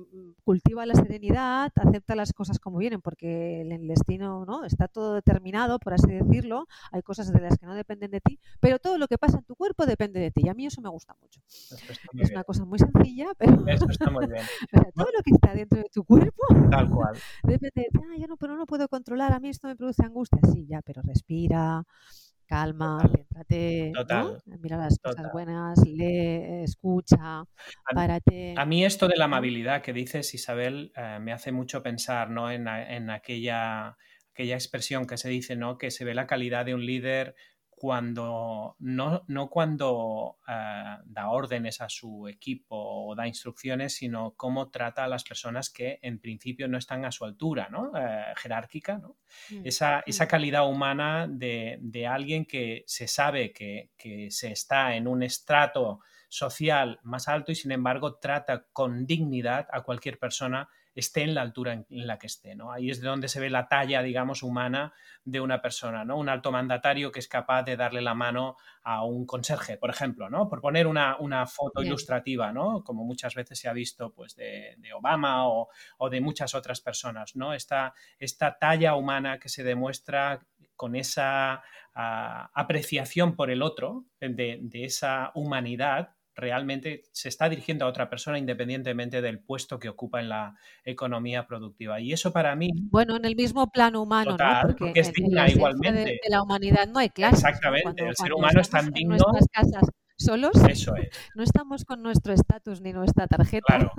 [0.44, 5.78] cultiva la serenidad, acepta las cosas como vienen, porque el, destino no está todo determinado,
[5.78, 9.08] por así decirlo, hay cosas de las que no dependen de ti, pero todo lo
[9.08, 11.40] que pasa en tu cuerpo depende de ti, y a mí eso me gusta mucho.
[12.18, 14.42] Es una cosa muy sencilla, pero Eso está muy bien.
[14.72, 17.14] o sea, todo lo que está dentro de tu cuerpo Tal cual.
[17.44, 20.04] depende de, ah, ya no, pero no lo puedo controlar, a mí esto me produce
[20.04, 20.38] angustia.
[20.52, 21.84] Sí, ya, pero respira,
[22.46, 23.92] calma, céntrate,
[24.60, 27.44] mira las cosas buenas, lee, escucha,
[27.94, 28.54] párate.
[28.58, 32.50] A mí esto de la amabilidad que dices, Isabel, eh, me hace mucho pensar ¿no?
[32.50, 33.96] en, en aquella
[34.32, 35.78] aquella expresión que se dice, ¿no?
[35.78, 37.34] Que se ve la calidad de un líder
[37.82, 44.70] cuando no, no cuando eh, da órdenes a su equipo o da instrucciones, sino cómo
[44.70, 47.90] trata a las personas que en principio no están a su altura, ¿no?
[47.98, 49.16] Eh, jerárquica, ¿no?
[49.50, 50.02] Mm, esa, mm.
[50.06, 55.24] esa, calidad humana de, de, alguien que se sabe que, que se está en un
[55.24, 61.34] estrato social más alto y sin embargo trata con dignidad a cualquier persona esté en
[61.34, 62.54] la altura en, la que esté.
[62.54, 62.72] ¿no?
[62.72, 64.92] Ahí es de donde se ve la talla, digamos, humana
[65.24, 66.18] de una persona, ¿no?
[66.18, 70.28] Un alto mandatario que es capaz de darle la mano a un conserje, por ejemplo,
[70.28, 70.48] ¿no?
[70.48, 72.82] Por poner una, foto ilustrativa, ¿no?
[72.82, 75.68] Como muchas veces se ha visto pues, de, Obama o,
[76.10, 77.54] de muchas otras personas, ¿no?
[77.54, 80.44] Esta, esta talla humana que se demuestra
[80.76, 81.62] con esa
[81.94, 88.08] ah, apreciación por el otro, de, de esa humanidad realmente se está dirigiendo a otra
[88.08, 92.00] persona independientemente del puesto que ocupa en la economía productiva.
[92.00, 92.70] Y eso para mí...
[92.90, 94.76] Bueno, en el mismo plano humano, ¿no?
[94.78, 96.00] Porque, es digna igualmente.
[96.04, 97.36] De, la humanidad no hay clase.
[97.36, 99.16] Exactamente, el ser humano es tan digno
[100.22, 100.52] solos.
[100.68, 101.08] Eso es.
[101.34, 103.66] No estamos con nuestro estatus ni nuestra tarjeta.
[103.66, 103.92] Claro,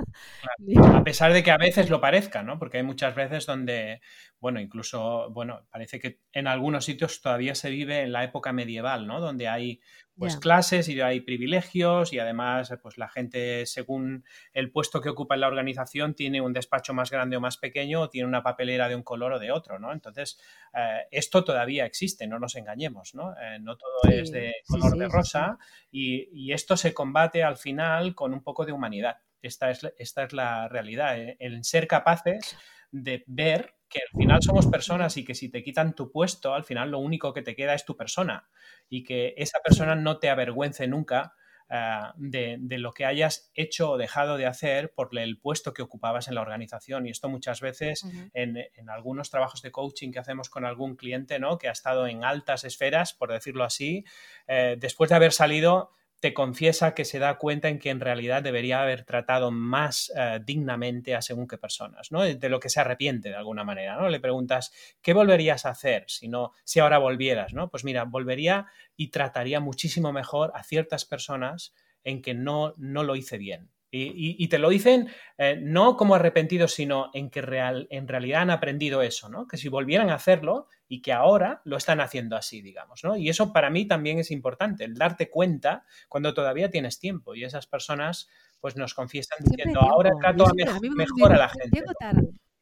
[0.98, 2.58] A pesar de que a veces lo parezca, ¿no?
[2.60, 4.02] Porque hay muchas veces donde,
[4.40, 9.08] bueno, incluso, bueno, parece que en algunos sitios todavía se vive en la época medieval,
[9.08, 9.20] ¿no?
[9.20, 9.82] Donde hay
[10.18, 14.24] pues clases y hay privilegios y además pues la gente según
[14.54, 18.02] el puesto que ocupa en la organización tiene un despacho más grande o más pequeño
[18.02, 19.92] o tiene una papelera de un color o de otro, ¿no?
[19.92, 20.40] Entonces
[20.74, 23.34] eh, esto todavía existe, no nos engañemos, ¿no?
[23.40, 25.58] Eh, no todo es de color de rosa
[25.92, 29.18] y, y, esto se combate al final con un poco de humanidad.
[29.42, 32.56] Esta es, esta es la realidad, eh, el ser capaces
[32.92, 36.64] de ver que al final somos personas y que si te quitan tu puesto, al
[36.64, 38.50] final lo único que te queda es tu persona
[38.90, 41.34] y que esa persona no te avergüence nunca
[41.70, 46.28] eh, de, lo que hayas hecho o dejado de hacer por el puesto que ocupabas
[46.28, 47.08] en la organización.
[47.08, 48.58] Y esto muchas veces en,
[48.90, 51.58] algunos trabajos de coaching que hacemos con algún cliente, ¿no?
[51.58, 54.06] Que ha estado en altas esferas, por decirlo así,
[54.48, 55.92] eh, después de haber salido
[56.24, 60.40] te confiesa que se da cuenta en que en realidad debería haber tratado más eh,
[60.42, 62.22] dignamente a según qué personas, ¿no?
[62.22, 64.08] De lo que se arrepiente de alguna manera, ¿no?
[64.08, 67.70] Le preguntas, ¿qué volverías a hacer si, no, si ahora volvieras, ¿no?
[67.70, 71.74] Pues mira, volvería y trataría muchísimo mejor a ciertas personas
[72.06, 76.74] en que no, no lo hice bien, y, te lo dicen eh, no como arrepentidos,
[76.74, 79.48] sino en que real, en realidad han aprendido eso, ¿no?
[79.48, 83.16] Que si volvieran a hacerlo y que ahora lo están haciendo así, digamos, ¿no?
[83.16, 87.44] Y eso para mí también es importante, el darte cuenta cuando todavía tienes tiempo y
[87.44, 88.28] esas personas
[88.60, 90.54] pues nos confiesan diciendo, ahora trato a
[90.96, 91.84] mejor, a la gente.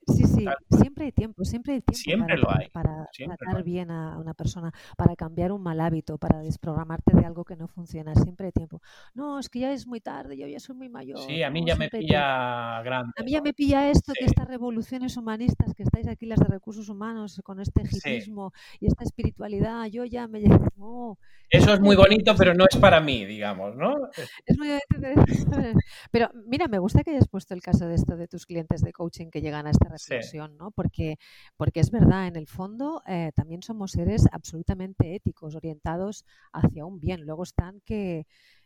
[0.07, 2.69] Sí, sí, siempre hay tiempo, siempre hay tiempo para, lo hay.
[2.69, 7.45] para tratar bien a una persona, para cambiar un mal hábito, para desprogramarte de algo
[7.45, 8.81] que no funciona, siempre hay tiempo.
[9.13, 11.19] No, es que ya es muy tarde, yo ya soy muy mayor.
[11.19, 13.13] Sí, a mí ya me pilla grande.
[13.15, 16.45] A mí ya me pilla esto, que estas revoluciones humanistas que estáis aquí, las de
[16.45, 20.41] recursos humanos, con este hipismo y esta espiritualidad, yo ya me...
[20.77, 21.17] No,
[21.49, 23.97] Eso es muy bonito, pero no es para mí, digamos, ¿no?
[24.45, 24.79] Es muy
[26.11, 28.91] Pero mira, me gusta que hayas puesto el caso de esto de tus clientes de
[28.91, 30.71] coaching que llegan a esta reflexión, ¿no?
[30.71, 31.17] Porque,
[31.57, 36.99] porque es verdad, en el fondo eh, también somos seres absolutamente éticos, orientados hacia un
[36.99, 37.21] bien.
[37.25, 38.25] Luego están que,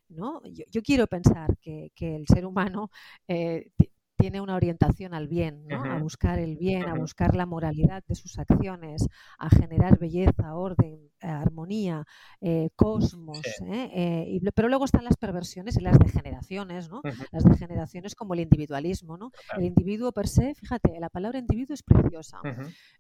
[0.10, 0.42] ¿no?
[0.46, 2.90] Yo, quiero pensar que, el ser humano
[3.28, 3.72] eh,
[4.16, 5.84] tiene una orientación al bien, ¿no?
[5.84, 9.06] a buscar el bien, a buscar la moralidad de sus acciones,
[9.38, 12.06] a generar belleza, orden, armonía,
[12.42, 13.42] eh, cosmos.
[13.68, 14.40] ¿eh?
[14.54, 17.02] pero luego están las perversiones y las degeneraciones, ¿no?
[17.32, 19.32] Las degeneraciones como el individualismo, ¿no?
[19.58, 22.40] El individuo per se, fíjate, la palabra individuo es preciosa.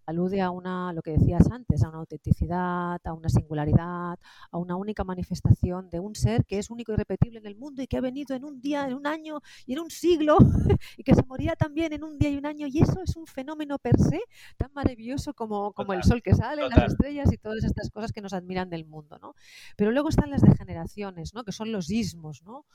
[0.05, 4.19] Alude a una, lo que decías antes, a una autenticidad, a una singularidad,
[4.51, 7.81] a una única manifestación de un ser que es único y repetible en el mundo
[7.81, 10.37] y que ha venido en un día, en un año y en un siglo
[11.05, 13.77] que se moría también en un día y un año, y eso es un fenómeno
[13.79, 14.21] per se
[14.57, 18.21] tan maravilloso como, como el sol que sale, las estrellas y todas estas cosas que
[18.21, 19.35] nos admiran del mundo, ¿no?
[19.77, 21.43] Pero luego están las degeneraciones, ¿no?
[21.43, 22.65] Que son los ismos, ¿no?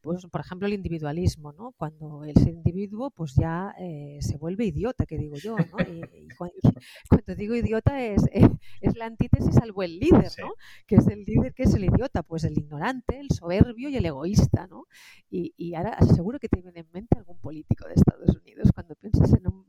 [0.00, 1.72] pues, por ejemplo, el individualismo, ¿no?
[1.76, 5.78] Cuando el individuo pues ya eh, se vuelve idiota, que digo yo, ¿no?
[5.80, 6.28] Y,
[7.08, 8.48] cuando, digo idiota es, eh,
[8.80, 10.52] es, la antítesis al buen líder, ¿no?
[10.86, 12.22] Que es el líder, que es el idiota?
[12.22, 14.86] Pues el ignorante, el soberbio y el egoísta, ¿no?
[15.30, 18.94] Y, y ahora seguro que te viene en mente algún político de Estados Unidos cuando
[18.94, 19.64] piensas en un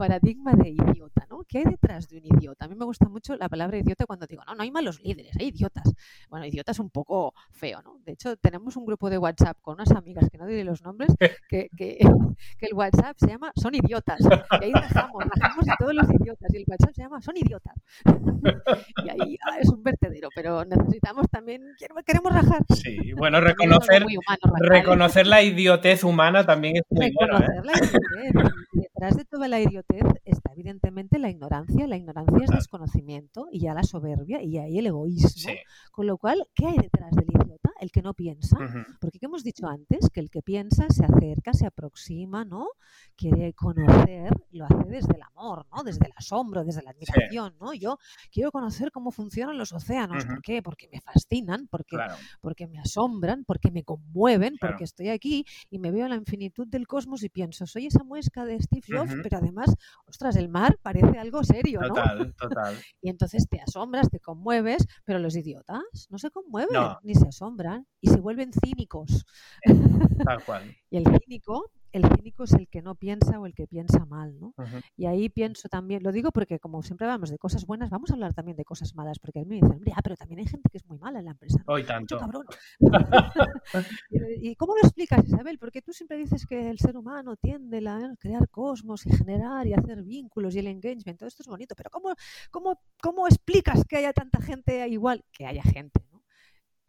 [0.00, 1.44] paradigma de idiota, ¿no?
[1.46, 2.64] ¿qué hay detrás de un idiota?
[2.64, 5.36] A mí me gusta mucho la palabra idiota cuando digo, no, no hay malos líderes,
[5.38, 5.92] hay idiotas.
[6.30, 7.98] Bueno, idiota es un poco feo, ¿no?
[8.06, 11.10] De hecho, tenemos un grupo de WhatsApp con unas amigas, que no diré los nombres,
[11.50, 11.98] que, que,
[12.58, 14.20] que el WhatsApp se llama Son idiotas.
[14.22, 16.54] Y ahí rajamos, rajamos de todos los idiotas.
[16.54, 17.74] Y el WhatsApp se llama Son idiotas.
[19.04, 21.62] y ahí ah, es un vertedero, pero necesitamos también,
[22.06, 22.64] queremos rajar.
[22.74, 24.02] Sí, bueno, reconocer,
[24.60, 27.38] reconocer la idiotez humana también es muy bueno.
[27.38, 27.60] ¿eh?
[27.64, 28.52] La idiotez.
[28.72, 29.89] Detrás de toda la idiotez
[30.24, 31.86] está evidentemente la ignorancia.
[31.86, 35.52] La ignorancia es desconocimiento y ya la soberbia y ahí el egoísmo.
[35.92, 37.39] Con lo cual, ¿qué hay detrás del?
[37.80, 38.58] El que no piensa.
[39.00, 40.10] Porque ¿qué hemos dicho antes?
[40.10, 42.68] Que el que piensa se acerca, se aproxima, ¿no?
[43.16, 45.82] Quiere conocer, lo hace desde el amor, ¿no?
[45.82, 47.72] Desde el asombro, desde la admiración, ¿no?
[47.72, 47.98] Yo
[48.30, 50.26] quiero conocer cómo funcionan los océanos.
[50.26, 50.62] ¿Por qué?
[50.62, 51.96] Porque me fascinan, porque,
[52.42, 56.66] porque me asombran, porque me conmueven, porque estoy aquí y me veo en la infinitud
[56.68, 60.78] del cosmos y pienso, soy esa muesca de Steve Jobs, pero además, ostras, el mar
[60.82, 61.88] parece algo serio, ¿no?
[61.88, 62.74] Total, total.
[63.00, 66.68] y entonces te asombras, te conmueves, pero los idiotas no se conmueven
[67.02, 67.69] ni se asombran
[68.00, 69.26] y se vuelven cínicos.
[70.24, 70.76] Tal cual.
[70.90, 74.38] y el cínico el cínico es el que no piensa o el que piensa mal,
[74.38, 74.54] ¿no?
[74.96, 78.14] Y ahí pienso también, lo digo porque como siempre hablamos de cosas buenas, vamos a
[78.14, 80.46] hablar también de cosas malas, porque a mí me dicen, hombre, ah, pero también hay
[80.46, 81.62] gente que es muy mala en la empresa.
[81.66, 82.18] Hoy tanto.
[82.18, 82.46] cabrón.
[84.40, 85.58] ¿Y cómo lo explicas, Isabel?
[85.58, 89.74] Porque tú siempre dices que el ser humano tiende a crear cosmos y generar y
[89.74, 92.14] hacer vínculos y el engagement, todo esto es bonito, pero ¿cómo,
[92.50, 95.24] cómo, cómo explicas que haya tanta gente igual?
[95.32, 96.00] Que haya gente,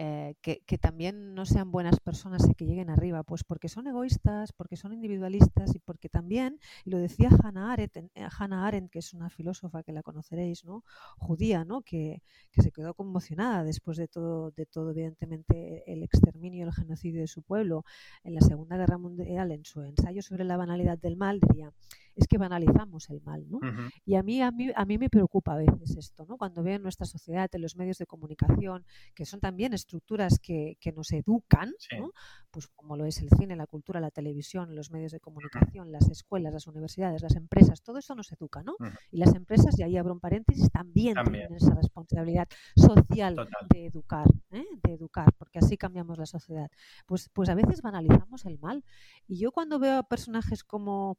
[0.03, 4.51] eh, que, también no sean buenas personas y que lleguen arriba, pues porque son egoístas,
[4.51, 8.97] porque son individualistas y porque también, y lo decía Hannah Arendt, eh, Hannah Arendt que
[8.97, 10.83] es una filósofa que la conoceréis, ¿no?
[11.19, 11.83] judía, ¿no?
[11.83, 17.21] Que, que, se quedó conmocionada después de todo, de todo, evidentemente, el exterminio, el genocidio
[17.21, 17.85] de su pueblo
[18.23, 21.71] en la Segunda Guerra Mundial, en su ensayo sobre la banalidad del mal, diría,
[22.15, 23.59] es que banalizamos el mal, ¿no?
[24.05, 26.37] Y a mí, a, mí, a mí me preocupa a veces esto, ¿no?
[26.37, 30.77] Cuando veo en nuestra sociedad, en los medios de comunicación, que son también estructuras que,
[30.79, 32.11] que nos educan, ¿no?
[32.49, 36.09] Pues como lo es el cine, la cultura, la televisión, los medios de comunicación, las
[36.09, 38.75] escuelas, las universidades, las empresas, todo eso nos educa, ¿no?
[39.11, 43.35] Y las empresas, y ahí abro un paréntesis, también, tienen esa responsabilidad social
[43.73, 44.65] de educar, ¿eh?
[44.83, 46.69] de educar, porque así cambiamos la sociedad.
[47.05, 48.83] Pues, pues a veces banalizamos el mal.
[49.27, 51.17] Y yo cuando veo a personajes como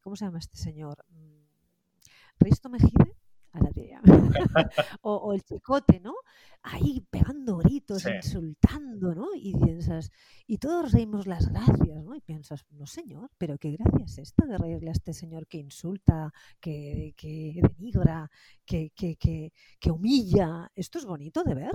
[0.00, 1.04] ¿cómo se llama este señor?
[1.08, 1.44] Mm,
[2.40, 3.16] Risto Mejide,
[3.54, 4.00] a la idea.
[5.02, 6.14] o, el chicote, ¿no?
[6.62, 9.28] Ahí pegando gritos, insultando, ¿no?
[9.34, 10.10] Y piensas,
[10.46, 12.14] y todos reímos las gracias, ¿no?
[12.14, 15.58] Y piensas, no señor, pero qué gracia es esta de reírle a este señor que
[15.58, 18.30] insulta, que, que denigra,
[18.64, 20.70] que, que, que humilla.
[20.74, 21.72] ¿Esto es bonito de ver?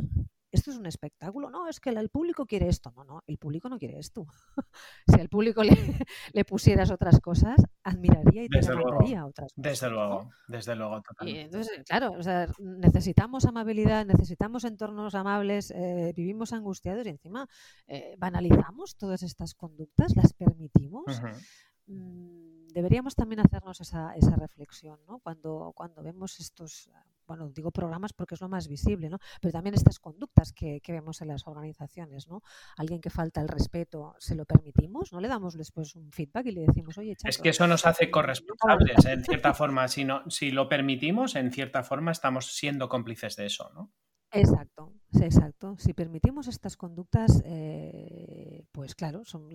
[0.52, 1.50] Esto es un espectáculo.
[1.50, 2.92] No, es que el público quiere esto.
[2.96, 4.26] No, no, el público no quiere esto.
[5.08, 5.62] si al público
[6.34, 9.64] le, pusieras otras cosas, admiraría y te demandaría otras cosas.
[9.72, 11.02] Desde luego, desde luego.
[11.22, 12.16] entonces, claro,
[12.60, 17.48] necesitamos amabilidad, necesitamos entornos amables, eh, vivimos angustiados y encima
[17.88, 21.22] eh, banalizamos todas estas conductas, las permitimos.
[21.88, 25.20] Mm, deberíamos también hacernos esa, esa reflexión, ¿no?
[25.20, 26.90] Cuando, cuando vemos estos
[27.30, 29.20] bueno, digo programas porque es lo más visible, ¿no?
[29.40, 32.42] Pero también estas conductas que, vemos en las organizaciones, ¿no?
[32.76, 35.14] Alguien que falta el respeto, ¿se lo permitimos?
[35.14, 38.10] ¿No le damos después un feedback y le decimos, oye, Es que eso nos hace
[38.10, 39.88] corresponsables, en cierta forma.
[39.88, 43.94] Si, no, si lo permitimos, en cierta forma estamos siendo cómplices de eso, ¿no?
[44.32, 45.76] Exacto, exacto.
[45.78, 49.50] Si permitimos estas conductas, eh, pues claro, son,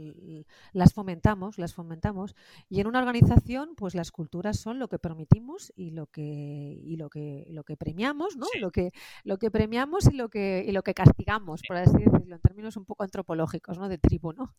[0.73, 2.35] las fomentamos, las fomentamos.
[2.69, 6.97] Y en una organización, pues las culturas son lo que permitimos y lo que y
[6.97, 8.47] lo que lo que premiamos, ¿no?
[8.61, 12.37] Lo que lo que premiamos y lo que y lo que castigamos, por así decirlo,
[12.37, 13.89] en términos un poco antropológicos, ¿no?
[13.89, 14.55] De tribu, ¿no?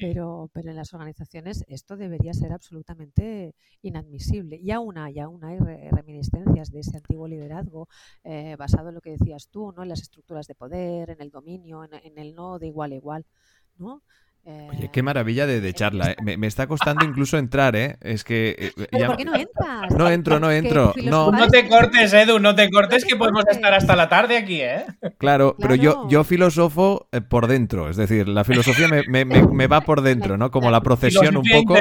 [0.00, 4.58] Pero pero en las organizaciones esto debería ser absolutamente inadmisible.
[4.62, 7.88] Y aún hay, aún hay reminiscencias de ese antiguo liderazgo
[8.24, 9.82] eh, basado en lo que decías tú ¿no?
[9.82, 13.26] En las estructuras de poder, en el dominio, en, el no de igual a igual,
[13.78, 14.02] ¿no?
[14.48, 16.12] Oye, qué maravilla de, charla.
[16.12, 16.36] ¿eh?
[16.36, 17.96] Me, está costando incluso entrar, ¿eh?
[18.00, 18.72] Es que...
[18.92, 19.90] Eh, ¿Por qué no entras?
[19.90, 20.94] No entro, no entro.
[21.02, 21.32] No.
[21.32, 24.84] no te cortes, Edu, no te cortes que podemos estar hasta la tarde aquí, ¿eh?
[25.18, 27.90] Claro, pero yo, yo filosofo eh, por dentro.
[27.90, 30.52] Es decir, la filosofía me, va por dentro, ¿no?
[30.52, 31.74] Como la procesión un poco.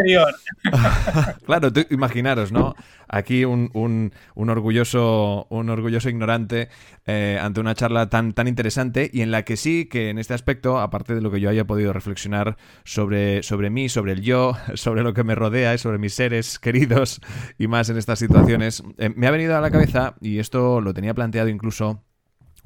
[1.45, 2.73] claro, imaginaros, ¿no?
[3.07, 6.69] Aquí un, un, orgulloso, un orgulloso ignorante
[7.05, 10.79] ante una charla tan, tan interesante y en la que sí que en este aspecto,
[10.79, 15.03] aparte de lo que yo haya podido reflexionar sobre, sobre mí, sobre el yo, sobre
[15.03, 17.21] lo que me rodea y sobre mis seres queridos
[17.57, 20.93] y más en estas situaciones, eh, me ha venido a la cabeza, y esto lo
[20.93, 22.03] tenía planteado incluso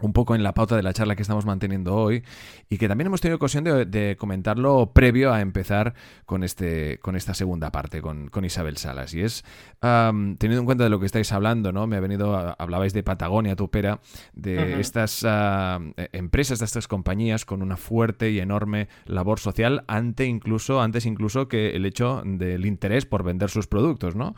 [0.01, 2.23] un poco en la pauta de la charla que estamos manteniendo hoy
[2.69, 5.93] y que también hemos tenido ocasión de, comentarlo previo a empezar
[6.25, 9.13] con, este, con esta segunda parte, con, Isabel Salas.
[9.13, 9.43] Y es,
[9.81, 11.87] teniendo en cuenta de lo que estáis hablando, ¿no?
[11.87, 13.99] Me ha venido, hablabais de Patagonia, Tupera,
[14.33, 20.25] de estas e, empresas, de estas compañías con una fuerte y enorme labor social ante
[20.25, 24.35] incluso, antes incluso que el hecho del interés por vender sus productos, ¿no?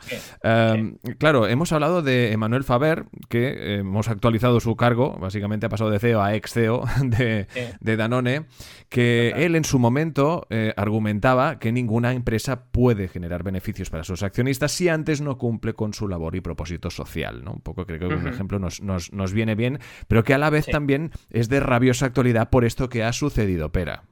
[1.18, 5.98] Claro, hemos hablado de Emanuel Faber, que hemos actualizado su cargo, básicamente ha pasado de
[5.98, 8.46] CEO a ex CEO de, Danone,
[8.88, 14.22] que él en su momento eh, argumentaba que ninguna empresa puede generar beneficios para sus
[14.22, 17.44] accionistas si antes no cumple con su labor y propósito social.
[17.44, 17.52] ¿no?
[17.52, 21.10] Un poco creo que un ejemplo nos, viene bien, pero que a la vez también
[21.30, 24.04] es de rabiosa actualidad por esto que ha sucedido, Pera.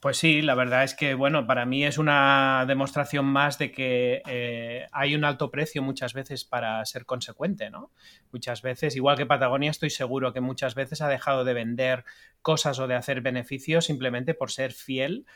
[0.00, 4.22] Pues sí, la verdad es que, bueno, para mí es una demostración más de que
[4.26, 7.90] eh, hay un alto precio muchas veces para ser consecuente, ¿no?
[8.32, 12.04] Muchas veces, igual que Patagonia, estoy seguro que muchas veces ha dejado de vender
[12.42, 15.26] cosas o de hacer beneficios simplemente por ser fiel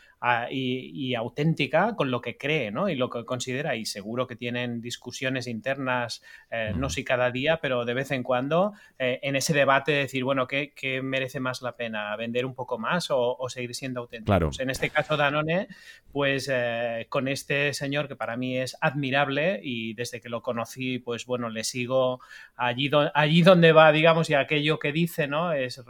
[0.51, 2.89] y, auténtica con lo que cree ¿no?
[2.89, 3.77] y lo que considera.
[3.77, 8.23] Y seguro que tienen discusiones internas, eh, no sé cada día, pero de vez en
[8.23, 12.15] cuando, eh, en ese debate de decir, bueno, ¿qué, merece más la pena?
[12.17, 14.61] ¿Vender un poco más o, seguir siendo auténticos?
[14.61, 15.69] En este caso, Danone,
[16.13, 20.99] pues eh, con este señor que para mí es admirable y desde que lo conocí,
[20.99, 22.21] pues bueno, le sigo
[22.57, 25.53] allí, allí donde va, digamos, y aquello que dice, ¿no?
[25.53, 25.81] Es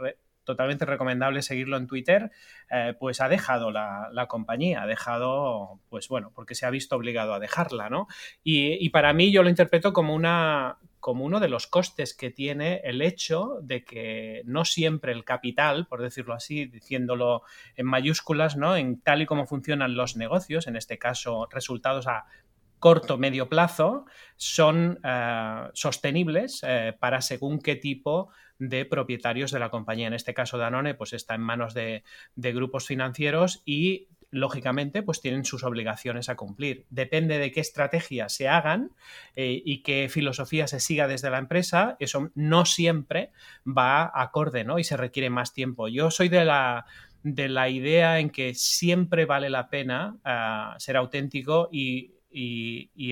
[0.45, 2.31] totalmente recomendable seguirlo en Twitter,
[2.71, 7.33] eh, pues ha dejado la, compañía, ha dejado, pues bueno, porque se ha visto obligado
[7.33, 8.07] a dejarla, ¿no?
[8.43, 12.81] Y, para mí yo lo interpreto como una como uno de los costes que tiene
[12.83, 17.43] el hecho de que no siempre el capital, por decirlo así, diciéndolo
[17.75, 18.75] en mayúsculas, ¿no?
[18.75, 22.25] En tal y como funcionan los negocios, en este caso resultados a
[22.85, 24.05] corto medio plazo,
[24.35, 28.29] son eh, sostenibles eh, para según qué tipo
[28.59, 30.05] de propietarios de la compañía.
[30.05, 32.03] En este caso, Danone, pues está en manos de,
[32.35, 36.85] grupos financieros y lógicamente, pues tienen sus obligaciones a cumplir.
[36.91, 38.91] Depende de qué estrategias se hagan
[39.35, 43.31] eh, y qué filosofía se siga desde la empresa, eso no siempre
[43.65, 44.77] va acorde, ¿no?
[44.77, 45.87] Y se requiere más tiempo.
[45.87, 46.85] Yo soy de la,
[47.23, 52.14] de la idea en que siempre vale la pena ah, ser auténtico y,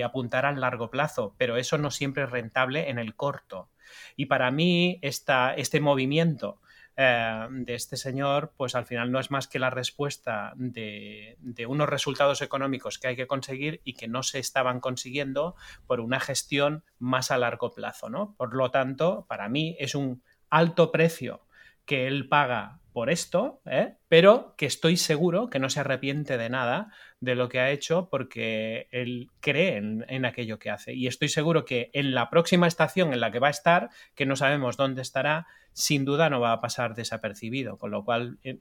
[0.03, 3.69] apuntar al largo plazo, pero eso no siempre es rentable en el corto.
[4.15, 6.59] Y para mí este movimiento
[6.95, 11.89] eh, de este señor, pues al final no es más que la respuesta de, unos
[11.89, 15.55] resultados económicos que hay que conseguir y que no se estaban consiguiendo
[15.87, 18.35] por una gestión más a largo plazo, ¿no?
[18.37, 21.47] Por lo tanto, para mí es un alto precio
[21.85, 23.95] que él paga por esto, ¿eh?
[24.07, 28.07] pero que estoy seguro que no se arrepiente de nada de lo que ha hecho
[28.09, 30.93] porque él cree en, aquello que hace.
[30.93, 34.25] Y estoy seguro que en la próxima estación en la que va a estar, que
[34.25, 38.37] no sabemos dónde estará, sin duda no va a pasar desapercibido, con lo cual...
[38.43, 38.59] Eh,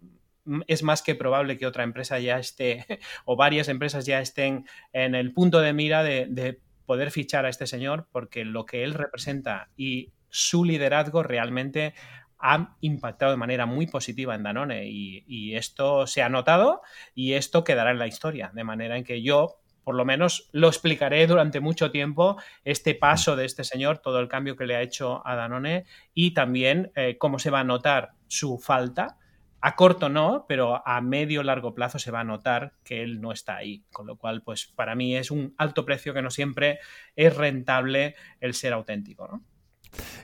[0.67, 2.85] es más que probable que otra empresa ya esté,
[3.25, 7.69] o varias empresas ya estén en el punto de mira de poder fichar a este
[7.69, 11.95] señor, porque lo que él representa y su liderazgo realmente
[12.43, 16.83] ha impactado de manera muy positiva en Danone y, esto se ha notado
[17.15, 20.69] y esto quedará en la historia, de manera en que yo por lo menos lo
[20.69, 24.83] explicaré durante mucho tiempo, este paso de este señor, todo el cambio que le ha
[24.83, 25.85] hecho a Danone
[26.15, 29.19] y también eh, cómo se va a notar su falta.
[29.61, 33.33] A corto no, pero a medio largo plazo se va a notar que él no
[33.33, 33.85] está ahí.
[33.93, 36.81] Con lo cual, pues para mí es un alto precio que no siempre
[37.15, 39.41] es rentable el ser auténtico.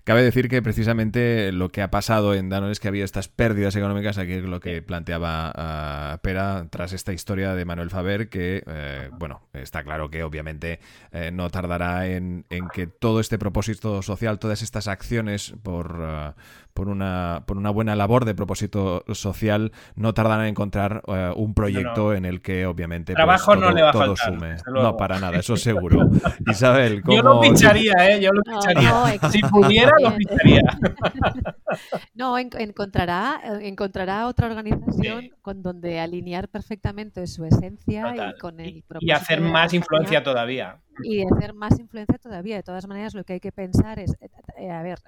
[0.04, 3.76] Cabe decir que precisamente lo que ha pasado en Danone es que había estas pérdidas
[3.76, 8.62] económicas, aquí es lo que planteaba uh, Pera tras esta historia de Manuel Faber, que,
[8.66, 10.80] eh, bueno, está claro que obviamente
[11.12, 16.32] eh, no tardará en, que todo este propósito social, todas estas acciones por, uh,
[16.78, 21.52] por una, por una buena labor de propósito social, no tardan en encontrar eh, un
[21.52, 24.56] proyecto en el que obviamente pues, Trabajo todo, no le va a faltar, sume.
[24.72, 26.08] No, para nada, eso seguro.
[26.46, 27.16] Isabel, ¿cómo...
[27.16, 28.20] Yo lo pincharía, ¿eh?
[28.20, 29.18] Yo lo pincharía.
[29.62, 30.10] Pudiera, lo
[32.14, 39.06] no, encontrará, encontrará otra organización con donde alinear perfectamente su esencia y con el propósito.
[39.06, 40.80] Y hacer más influencia todavía.
[41.02, 42.56] Y hacer más influencia todavía.
[42.56, 44.98] De todas maneras, lo que hay que pensar es, eh, eh, a ver,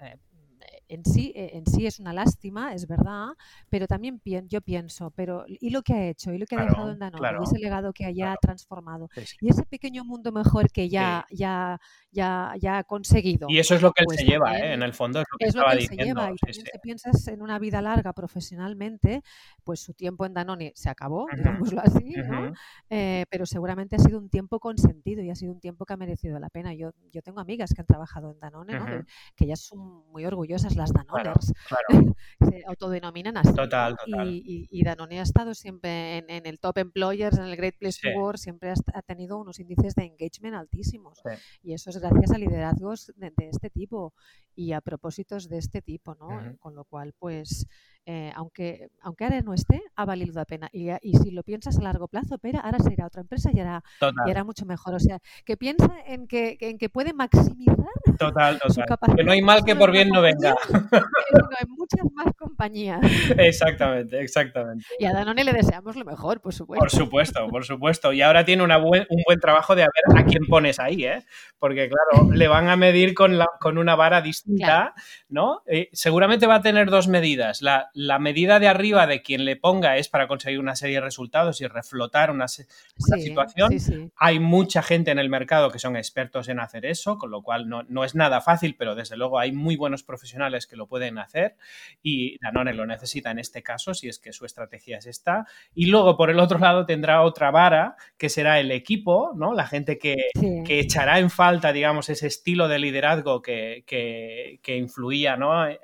[0.91, 3.29] en sí, eh, en sí es una lástima, es verdad,
[3.69, 6.33] pero también yo pienso, pero ¿y lo que ha hecho?
[6.33, 7.39] ¿Y lo que ha dejado en Danone?
[7.41, 9.09] ¿Y ese legado que haya transformado?
[9.41, 11.81] ¿Y ese pequeño mundo mejor que ya, ya,
[12.11, 13.47] ya, ya ha conseguido?
[13.49, 14.75] Y eso es lo que él pues se lleva, ¿eh?
[14.75, 16.33] en el fondo es lo que estaba él Se lleva.
[16.33, 19.23] Y también si piensas en una vida larga profesionalmente,
[19.63, 21.27] pues su tiempo en Danone se acabó,
[21.71, 22.53] digámoslo así, ¿no?
[22.89, 25.97] Eh, pero seguramente ha sido un tiempo consentido y ha sido un tiempo que ha
[25.97, 26.75] merecido la pena.
[26.75, 29.05] Yo, yo tengo amigas que han trabajado en Danone, ¿no?
[29.37, 31.53] que, ya son muy orgullosas las Danoners.
[31.69, 32.15] Claro,
[32.51, 33.55] Se autodenominan así.
[33.55, 33.99] Total, ¿no?
[34.05, 34.29] total.
[34.31, 37.77] Y, y- y Danone ha estado siempre en, en el top employers, en el Great
[37.79, 38.09] Place Sí.
[38.13, 41.21] to Work, siempre ha, tenido unos índices de engagement altísimos.
[41.25, 41.31] Sí.
[41.63, 44.15] Y eso es gracias a liderazgos de, de este tipo
[44.57, 46.29] y a propósitos de este tipo, ¿no?
[46.59, 47.67] Con lo cual, pues,
[48.07, 50.69] eh, aunque, aunque ahora no esté, ha valido la pena.
[50.73, 53.51] Y, y si lo piensas a largo plazo, pero ahora se irá a otra empresa
[53.53, 53.83] y hará,
[54.27, 54.95] y hará mucho mejor.
[54.95, 57.77] O sea, que piensa en que, en que puede maximizar
[58.19, 58.87] total, su total.
[58.87, 59.17] capacidad.
[59.17, 60.55] Que no hay mal que por en bien no venga.
[60.71, 63.01] Compañía, sino en muchas más compañías.
[63.37, 64.85] Exactamente, exactamente.
[64.99, 66.81] Y a Danone le deseamos lo mejor, por supuesto.
[66.81, 68.13] Por supuesto, por supuesto.
[68.13, 71.05] Y ahora tiene una buen- un buen trabajo de a ver a quién pones ahí,
[71.05, 71.25] ¿eh?
[71.59, 74.95] Porque, claro, le van a medir con, la- con una vara distinta,
[75.29, 75.63] ¿no?
[75.67, 77.63] Eh, seguramente va a tener dos medidas.
[77.63, 81.03] La, la medida de arriba de quien le ponga es para conseguir una serie de
[81.03, 83.71] resultados y reflotar una, una Sí, situación.
[83.71, 84.11] sí, sí.
[84.17, 87.69] Hay mucha gente en el mercado que son expertos en hacer eso, con lo cual
[87.69, 91.19] no, no es nada fácil, pero desde luego hay muy buenos profesionales que lo pueden
[91.19, 91.57] hacer
[92.03, 95.47] y Danone lo necesita en este caso, si es que su estrategia es esta.
[95.75, 99.55] Y luego, por el otro lado, tendrá otra vara, que será el equipo, ¿no?
[99.55, 100.63] La gente que, Sí.
[100.67, 105.67] que echará en falta, digamos, ese estilo de liderazgo que, que- que influía, ¿no?
[105.69, 105.79] Eh,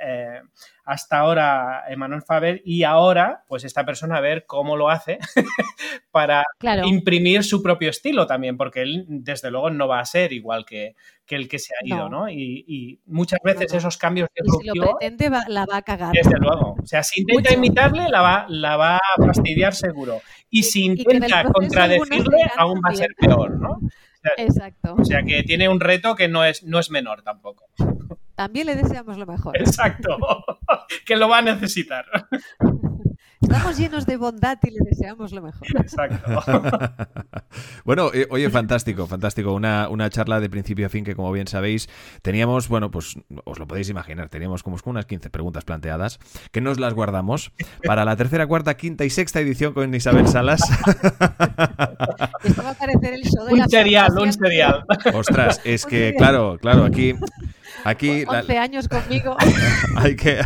[0.87, 5.19] hasta ahora Emanuel Faber y ahora, pues esta persona a ver cómo lo hace
[6.11, 6.87] para Claro.
[6.87, 10.95] imprimir su propio estilo también, porque él, desde luego, no va a ser igual que,
[11.27, 12.21] que el que se ha ido, No.
[12.21, 12.29] ¿no?
[12.31, 13.79] Y, y muchas veces no.
[13.79, 16.13] esos cambios Y si lo pretende, va- la va a cagar.
[16.13, 16.77] desde luego.
[16.83, 17.59] O sea, si intenta Mucho.
[17.59, 20.21] imitarle, la va, la va a fastidiar seguro.
[20.49, 23.81] Y si intenta contradecirle, aún va a ser peor, ¿no?
[24.39, 24.95] Exacto.
[24.99, 27.65] O sea que tiene un reto que no es, no es menor tampoco.
[28.37, 29.57] También le deseamos lo mejor.
[29.59, 30.19] Exacto.
[31.07, 32.05] que lo va a necesitar.
[33.41, 35.69] Estamos llenos de bondad y le deseamos lo mejor.
[35.77, 36.43] Exacto.
[37.85, 39.53] bueno, eh, oye, fantástico, fantástico.
[39.53, 41.89] Una, una charla de principio a fin que, como bien sabéis,
[42.23, 43.15] teníamos, bueno, pues
[43.45, 46.19] os lo podéis imaginar, teníamos como unas 15 preguntas planteadas
[46.51, 47.53] que nos las guardamos
[47.85, 50.63] para la tercera, cuarta, quinta y sexta edición con Isabel Salas.
[52.43, 54.85] Esto va a parecer el show de un serial, un serial.
[55.15, 57.15] Ostras, es Un que, claro, claro, aquí...
[57.85, 59.37] Aquí la- 11 años conmigo.
[59.97, 60.41] hay, que,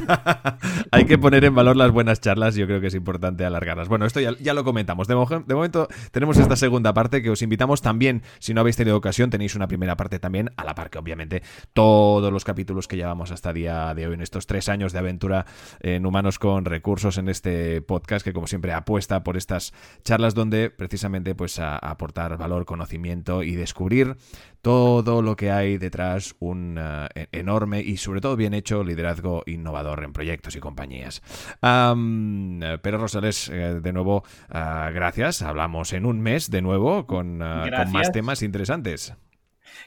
[0.90, 3.88] hay que poner en valor las buenas charlas, yo creo que es importante alargarlas.
[3.88, 5.08] Bueno, esto ya, ya lo comentamos.
[5.08, 8.76] De, mo- de momento tenemos esta segunda parte que os invitamos también, si no habéis
[8.76, 12.88] tenido ocasión, tenéis una primera parte también, a la par que obviamente todos los capítulos
[12.88, 15.46] que llevamos hasta día de hoy en estos tres años de aventura
[15.80, 19.72] en Humanos con Recursos en este podcast que como siempre apuesta por estas
[20.04, 24.16] charlas donde precisamente pues a, a aportar valor, conocimiento y descubrir
[24.62, 30.04] todo lo que hay detrás un eh, enorme y sobre todo bien hecho liderazgo innovador
[30.04, 31.22] en proyectos y compañías.
[31.62, 35.42] Eh, pero Rosales, eh, de nuevo, ah, gracias.
[35.42, 39.14] Hablamos en un mes de nuevo con, ah, con más temas interesantes.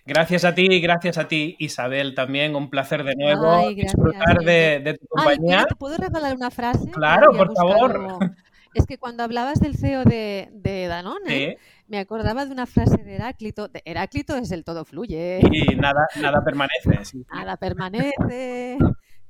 [0.06, 2.56] Gracias a ti y gracias a ti, Isabel, también.
[2.56, 5.66] Un placer de nuevo Ay, gracias, disfrutar de, tu compañía.
[5.68, 6.90] ¿te puedo regalar una frase?
[6.92, 8.20] Claro, por favor.
[8.74, 11.58] Es que cuando hablabas del CEO de, de Danone, Sí,
[11.94, 13.68] me acordaba de una frase de Heráclito.
[13.68, 17.06] De Heráclito es el todo fluye, y nada, nada permanece.
[17.06, 17.24] sí.
[17.32, 18.80] nada permanece,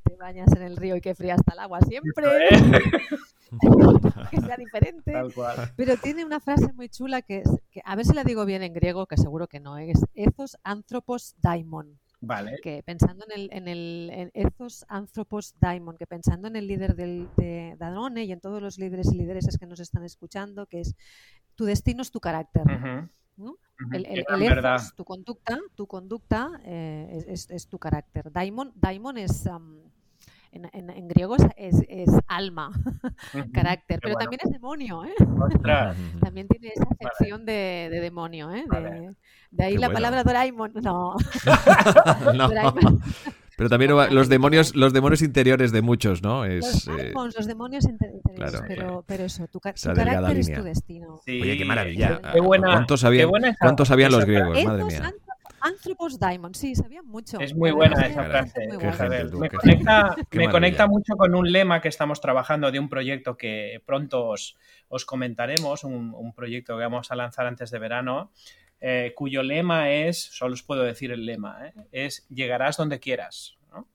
[0.05, 2.25] te bañas en el río y que fría hasta el agua siempre,
[4.31, 5.11] que sea diferente.
[5.11, 5.73] Tal cual.
[5.75, 8.63] Pero tiene una frase muy chula que, es, que a ver si la digo bien
[8.63, 12.57] en griego, que seguro que no, es ethos anthropos daimon, Vale.
[12.63, 16.95] que pensando en el, en el en ethos anthropos daimon, que pensando en el líder
[16.95, 20.79] del, de Danone y en todos los líderes y lideresas que nos están escuchando, que
[20.81, 20.95] es
[21.55, 22.63] tu destino es tu carácter.
[23.91, 24.25] El, el, el
[24.77, 28.31] ethos, tu conducta, tu conducta eh, es, es- es tu carácter.
[28.31, 29.81] Daimon, daimon es am,
[30.53, 32.71] en, en- en griego es, es- alma,
[33.53, 34.19] carácter, Qué pero bueno.
[34.19, 35.13] también es demonio, ¿eh?
[35.39, 35.95] Ostras.
[36.21, 38.61] También tiene esa acepción de, de demonio, ¿eh?
[38.63, 39.11] De, Vale.
[39.51, 39.97] de ahí Qué la bueno.
[39.97, 40.71] palabra Doraemon.
[40.81, 41.15] No,
[42.33, 42.47] No.
[42.49, 43.01] Doraemon.
[43.55, 46.43] Pero también los demonios, los demonios interiores de muchos, ¿no?
[46.43, 50.51] Es, los eh, los demonios inter- interiores, claro, pero, pero eso, tu, tu carácter es
[50.51, 51.19] tu destino.
[51.23, 52.19] Sí, Oye, qué maravilla.
[52.33, 54.63] Qué buena, ¿Cuánto qué sabían, buena esa- cuánto sabían los griegos?
[54.65, 55.13] Madre mía.
[55.65, 57.39] Anthropos daimon, sí, sabían mucho.
[57.39, 58.67] Es muy buena esa frase.
[58.67, 59.31] muy Isabel.
[59.31, 63.81] tú, me conecta, me mucho con un lema que estamos trabajando de un proyecto que
[63.85, 64.57] pronto os,
[64.89, 68.31] os comentaremos, un, un proyecto que vamos a lanzar antes de verano,
[68.81, 71.73] eh, cuyo lema es, solo os puedo decir el lema, ¿eh?
[71.93, 73.57] es llegarás donde quieras.
[73.71, 73.87] ¿no?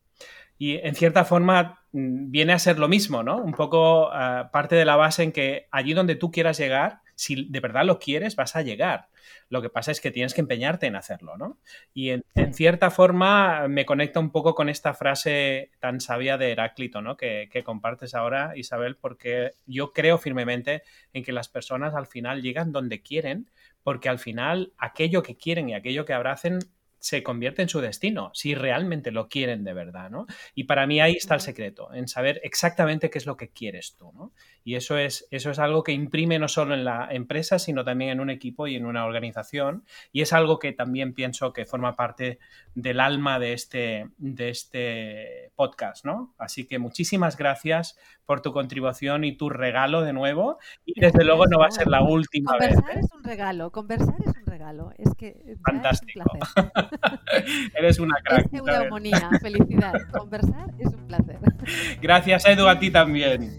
[0.56, 3.36] Y en cierta forma mm, viene a ser lo mismo, ¿no?
[3.36, 7.50] Un poco ah, parte de la base en que allí donde tú quieras llegar, si
[7.50, 9.08] de verdad lo quieres, vas a llegar.
[9.48, 11.58] Lo que pasa es que tienes que empeñarte en hacerlo, ¿no?
[11.94, 16.52] Y en, en cierta forma me conecta un poco con esta frase tan sabia de
[16.52, 17.16] Heráclito, ¿no?
[17.16, 20.82] Que, que compartes ahora, Isabel, porque yo creo firmemente
[21.12, 23.50] en que las personas al final llegan donde quieren,
[23.82, 26.58] porque al final aquello que quieren y aquello que abracen
[26.98, 30.26] se convierte en su destino, si realmente lo quieren de verdad, ¿no?
[30.54, 33.94] Y para mí ahí está el secreto, en saber exactamente qué es lo que quieres
[33.96, 34.32] tú, ¿no?
[34.64, 38.10] Y eso es, eso es algo que imprime no solo en la empresa, sino también
[38.10, 39.84] en un equipo y en una organización.
[40.12, 42.38] Y es algo que también pienso que forma parte
[42.74, 46.34] del alma de este, de este podcast, ¿no?
[46.36, 47.96] Así que muchísimas gracias
[48.28, 50.58] por tu contribución y tu regalo de nuevo.
[50.84, 52.74] Y desde luego no va a ser la última vez.
[52.74, 53.00] Conversar ¿eh?
[53.02, 54.92] es un regalo, conversar es un regalo.
[54.98, 56.24] Es que Fantástico.
[56.34, 57.70] Es un placer.
[57.74, 58.50] Eres una crack.
[58.52, 59.94] Es felicidad.
[60.12, 61.38] Conversar es un placer.
[62.02, 63.56] Gracias, Edu, a ti también.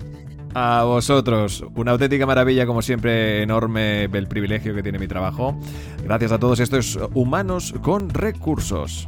[0.53, 5.59] A vosotros, una auténtica maravilla, como siempre, enorme el privilegio que tiene mi trabajo.
[6.03, 9.07] Gracias a todos estos humanos con recursos.